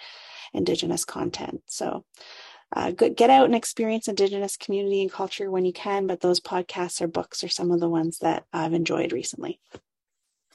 Indigenous 0.52 1.04
content. 1.04 1.62
So 1.66 2.04
uh, 2.72 2.90
get 2.90 3.30
out 3.30 3.46
and 3.46 3.54
experience 3.54 4.08
Indigenous 4.08 4.56
community 4.56 5.02
and 5.02 5.12
culture 5.12 5.50
when 5.50 5.64
you 5.64 5.72
can, 5.72 6.06
but 6.06 6.20
those 6.20 6.40
podcasts 6.40 7.00
or 7.00 7.06
books 7.06 7.44
are 7.44 7.48
some 7.48 7.70
of 7.70 7.80
the 7.80 7.88
ones 7.88 8.18
that 8.18 8.44
I've 8.52 8.72
enjoyed 8.72 9.12
recently. 9.12 9.60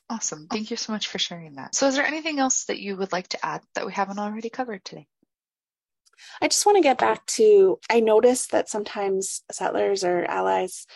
Awesome. 0.09 0.47
Thank 0.49 0.71
you 0.71 0.77
so 0.77 0.91
much 0.91 1.07
for 1.07 1.19
sharing 1.19 1.55
that. 1.55 1.75
So, 1.75 1.87
is 1.87 1.95
there 1.95 2.05
anything 2.05 2.39
else 2.39 2.65
that 2.65 2.79
you 2.79 2.97
would 2.97 3.11
like 3.11 3.27
to 3.29 3.45
add 3.45 3.61
that 3.75 3.85
we 3.85 3.93
haven't 3.93 4.17
already 4.19 4.49
covered 4.49 4.83
today? 4.83 5.07
I 6.41 6.47
just 6.47 6.65
want 6.65 6.77
to 6.77 6.81
get 6.81 6.97
back 6.97 7.25
to 7.27 7.79
I 7.89 7.99
noticed 7.99 8.51
that 8.51 8.69
sometimes 8.69 9.43
settlers 9.51 10.03
or 10.03 10.25
allies 10.25 10.87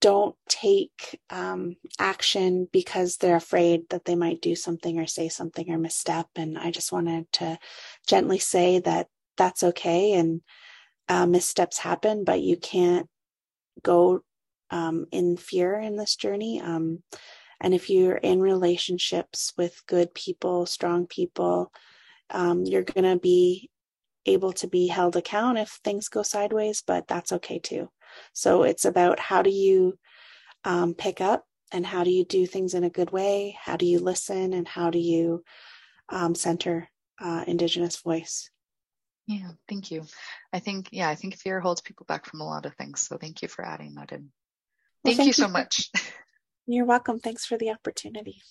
don't 0.00 0.34
take 0.48 1.20
um, 1.28 1.76
action 1.98 2.68
because 2.72 3.16
they're 3.16 3.36
afraid 3.36 3.88
that 3.90 4.04
they 4.04 4.14
might 4.14 4.40
do 4.40 4.54
something 4.54 4.98
or 4.98 5.06
say 5.06 5.28
something 5.28 5.70
or 5.70 5.78
misstep. 5.78 6.26
And 6.36 6.58
I 6.58 6.70
just 6.70 6.92
wanted 6.92 7.30
to 7.34 7.58
gently 8.06 8.38
say 8.38 8.80
that 8.80 9.08
that's 9.36 9.62
okay 9.62 10.14
and 10.14 10.40
uh, 11.08 11.26
missteps 11.26 11.78
happen, 11.78 12.24
but 12.24 12.40
you 12.40 12.56
can't 12.56 13.08
go 13.82 14.20
um, 14.70 15.06
in 15.12 15.36
fear 15.36 15.78
in 15.78 15.96
this 15.96 16.16
journey. 16.16 16.60
Um, 16.60 17.02
and 17.60 17.74
if 17.74 17.90
you're 17.90 18.16
in 18.16 18.40
relationships 18.40 19.52
with 19.58 19.82
good 19.86 20.14
people, 20.14 20.64
strong 20.66 21.06
people, 21.06 21.72
um, 22.30 22.64
you're 22.64 22.82
going 22.82 23.12
to 23.12 23.20
be 23.20 23.70
able 24.24 24.52
to 24.52 24.66
be 24.66 24.86
held 24.86 25.16
account 25.16 25.58
if 25.58 25.80
things 25.84 26.08
go 26.08 26.22
sideways, 26.22 26.82
but 26.86 27.08
that's 27.08 27.32
okay 27.32 27.58
too. 27.58 27.90
So 28.32 28.62
it's 28.62 28.84
about 28.84 29.20
how 29.20 29.42
do 29.42 29.50
you 29.50 29.98
um, 30.64 30.94
pick 30.94 31.20
up 31.20 31.44
and 31.72 31.86
how 31.86 32.04
do 32.04 32.10
you 32.10 32.24
do 32.24 32.46
things 32.46 32.74
in 32.74 32.84
a 32.84 32.90
good 32.90 33.10
way? 33.10 33.56
How 33.60 33.76
do 33.76 33.86
you 33.86 33.98
listen 34.00 34.52
and 34.52 34.66
how 34.66 34.90
do 34.90 34.98
you 34.98 35.44
um, 36.08 36.34
center 36.34 36.88
uh, 37.20 37.44
Indigenous 37.46 37.96
voice? 37.96 38.50
Yeah, 39.26 39.50
thank 39.68 39.90
you. 39.90 40.04
I 40.52 40.58
think, 40.58 40.88
yeah, 40.90 41.08
I 41.08 41.14
think 41.14 41.36
fear 41.36 41.60
holds 41.60 41.80
people 41.80 42.04
back 42.08 42.26
from 42.26 42.40
a 42.40 42.46
lot 42.46 42.66
of 42.66 42.74
things. 42.74 43.02
So 43.02 43.16
thank 43.16 43.42
you 43.42 43.48
for 43.48 43.64
adding 43.64 43.94
that 43.94 44.10
in. 44.10 44.30
Thank, 45.04 45.04
well, 45.04 45.14
thank 45.14 45.26
you 45.28 45.32
so 45.32 45.48
much. 45.48 45.90
You're 46.66 46.86
welcome. 46.86 47.20
Thanks 47.20 47.46
for 47.46 47.56
the 47.56 47.70
opportunity. 47.70 48.42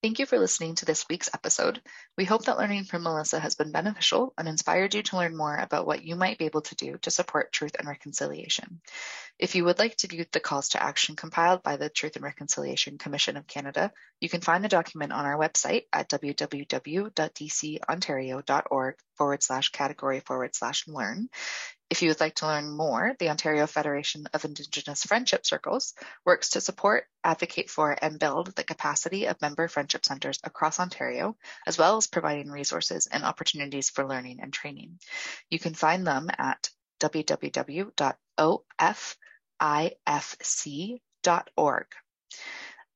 Thank 0.00 0.20
you 0.20 0.26
for 0.26 0.38
listening 0.38 0.76
to 0.76 0.84
this 0.84 1.04
week's 1.10 1.28
episode. 1.34 1.82
We 2.16 2.24
hope 2.24 2.44
that 2.44 2.56
learning 2.56 2.84
from 2.84 3.02
Melissa 3.02 3.40
has 3.40 3.56
been 3.56 3.72
beneficial 3.72 4.32
and 4.38 4.46
inspired 4.46 4.94
you 4.94 5.02
to 5.02 5.16
learn 5.16 5.36
more 5.36 5.56
about 5.56 5.88
what 5.88 6.04
you 6.04 6.14
might 6.14 6.38
be 6.38 6.44
able 6.44 6.60
to 6.60 6.76
do 6.76 6.98
to 6.98 7.10
support 7.10 7.52
truth 7.52 7.74
and 7.76 7.88
reconciliation. 7.88 8.80
If 9.40 9.56
you 9.56 9.64
would 9.64 9.80
like 9.80 9.96
to 9.96 10.06
view 10.06 10.24
the 10.30 10.38
calls 10.38 10.68
to 10.70 10.80
action 10.80 11.16
compiled 11.16 11.64
by 11.64 11.78
the 11.78 11.88
Truth 11.88 12.14
and 12.14 12.24
Reconciliation 12.24 12.96
Commission 12.96 13.36
of 13.36 13.48
Canada, 13.48 13.90
you 14.20 14.28
can 14.28 14.40
find 14.40 14.62
the 14.62 14.68
document 14.68 15.12
on 15.12 15.26
our 15.26 15.36
website 15.36 15.86
at 15.92 16.08
www.dcontario.org 16.08 18.94
forward 19.16 19.42
slash 19.42 19.70
category 19.70 20.20
forward 20.20 20.54
slash 20.54 20.86
learn. 20.86 21.28
If 21.90 22.02
you 22.02 22.10
would 22.10 22.20
like 22.20 22.34
to 22.36 22.46
learn 22.46 22.70
more, 22.70 23.16
the 23.18 23.30
Ontario 23.30 23.66
Federation 23.66 24.26
of 24.34 24.44
Indigenous 24.44 25.04
Friendship 25.04 25.46
Circles 25.46 25.94
works 26.22 26.50
to 26.50 26.60
support, 26.60 27.06
advocate 27.24 27.70
for, 27.70 27.92
and 27.92 28.18
build 28.18 28.54
the 28.54 28.62
capacity 28.62 29.24
of 29.24 29.40
member 29.40 29.68
friendship 29.68 30.04
centres 30.04 30.38
across 30.44 30.78
Ontario, 30.78 31.38
as 31.66 31.78
well 31.78 31.96
as 31.96 32.06
providing 32.06 32.50
resources 32.50 33.06
and 33.06 33.24
opportunities 33.24 33.88
for 33.88 34.06
learning 34.06 34.40
and 34.42 34.52
training. 34.52 35.00
You 35.48 35.58
can 35.58 35.72
find 35.72 36.06
them 36.06 36.28
at 36.36 36.68
www.ofifc.org. 37.00 37.96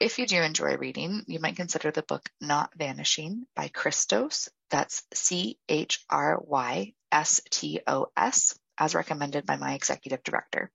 If 0.00 0.18
you 0.18 0.26
do 0.26 0.42
enjoy 0.42 0.76
reading, 0.76 1.24
you 1.28 1.40
might 1.40 1.56
consider 1.56 1.92
the 1.92 2.02
book 2.02 2.28
Not 2.40 2.74
Vanishing 2.74 3.46
by 3.54 3.68
Chrystos. 3.68 4.50
That's 4.68 5.04
C 5.14 5.58
H 5.68 6.04
R 6.10 6.42
Y 6.44 6.92
S 7.10 7.40
T 7.50 7.80
O 7.86 8.08
S 8.16 8.58
as 8.78 8.94
recommended 8.94 9.46
by 9.46 9.56
my 9.56 9.74
executive 9.74 10.22
director. 10.22 10.70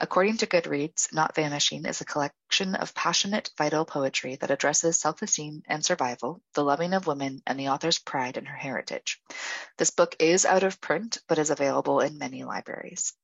According 0.00 0.38
to 0.38 0.46
Goodreads, 0.46 1.12
Not 1.12 1.34
Vanishing 1.34 1.84
is 1.84 2.00
a 2.00 2.04
collection 2.04 2.74
of 2.74 2.94
passionate, 2.94 3.50
vital 3.56 3.84
poetry 3.84 4.36
that 4.36 4.50
addresses 4.50 4.98
self 4.98 5.22
esteem 5.22 5.62
and 5.66 5.84
survival, 5.84 6.40
the 6.54 6.64
loving 6.64 6.94
of 6.94 7.06
women, 7.06 7.42
and 7.46 7.58
the 7.58 7.68
author's 7.68 7.98
pride 7.98 8.36
in 8.36 8.46
her 8.46 8.56
heritage. 8.56 9.20
This 9.78 9.90
book 9.90 10.16
is 10.18 10.44
out 10.44 10.62
of 10.62 10.80
print, 10.80 11.18
but 11.28 11.38
is 11.38 11.50
available 11.50 12.00
in 12.00 12.18
many 12.18 12.44
libraries. 12.44 13.14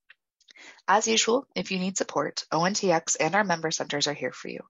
As 0.86 1.06
usual, 1.06 1.46
if 1.54 1.70
you 1.70 1.78
need 1.78 1.98
support, 1.98 2.44
ONTX 2.50 3.16
and 3.20 3.34
our 3.34 3.44
member 3.44 3.70
centers 3.70 4.06
are 4.06 4.14
here 4.14 4.32
for 4.32 4.48
you. 4.48 4.60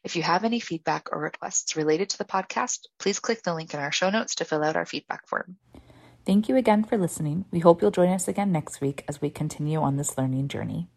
If 0.06 0.16
you 0.16 0.24
have 0.24 0.46
any 0.46 0.62
feedback 0.62 1.10
or 1.12 1.20
requests 1.20 1.76
related 1.76 2.12
to 2.12 2.18
the 2.18 2.24
podcast, 2.24 2.88
please 3.00 3.20
click 3.20 3.44
the 3.44 3.54
link 3.54 3.74
in 3.74 3.82
our 3.82 3.92
show 3.92 4.10
notes 4.10 4.36
to 4.36 4.46
fill 4.46 4.64
out 4.64 4.78
our 4.78 4.86
feedback 4.86 5.28
form. 5.28 5.58
Thank 6.26 6.48
you 6.48 6.56
again 6.56 6.86
for 6.86 6.98
listening. 6.98 7.44
We 7.52 7.60
hope 7.60 7.82
you'll 7.82 7.92
join 7.92 8.10
us 8.10 8.30
again 8.30 8.54
next 8.54 8.80
week 8.80 9.04
as 9.10 9.22
we 9.22 9.30
continue 9.30 9.82
on 9.82 9.98
this 9.98 10.18
learning 10.18 10.48
journey. 10.48 10.88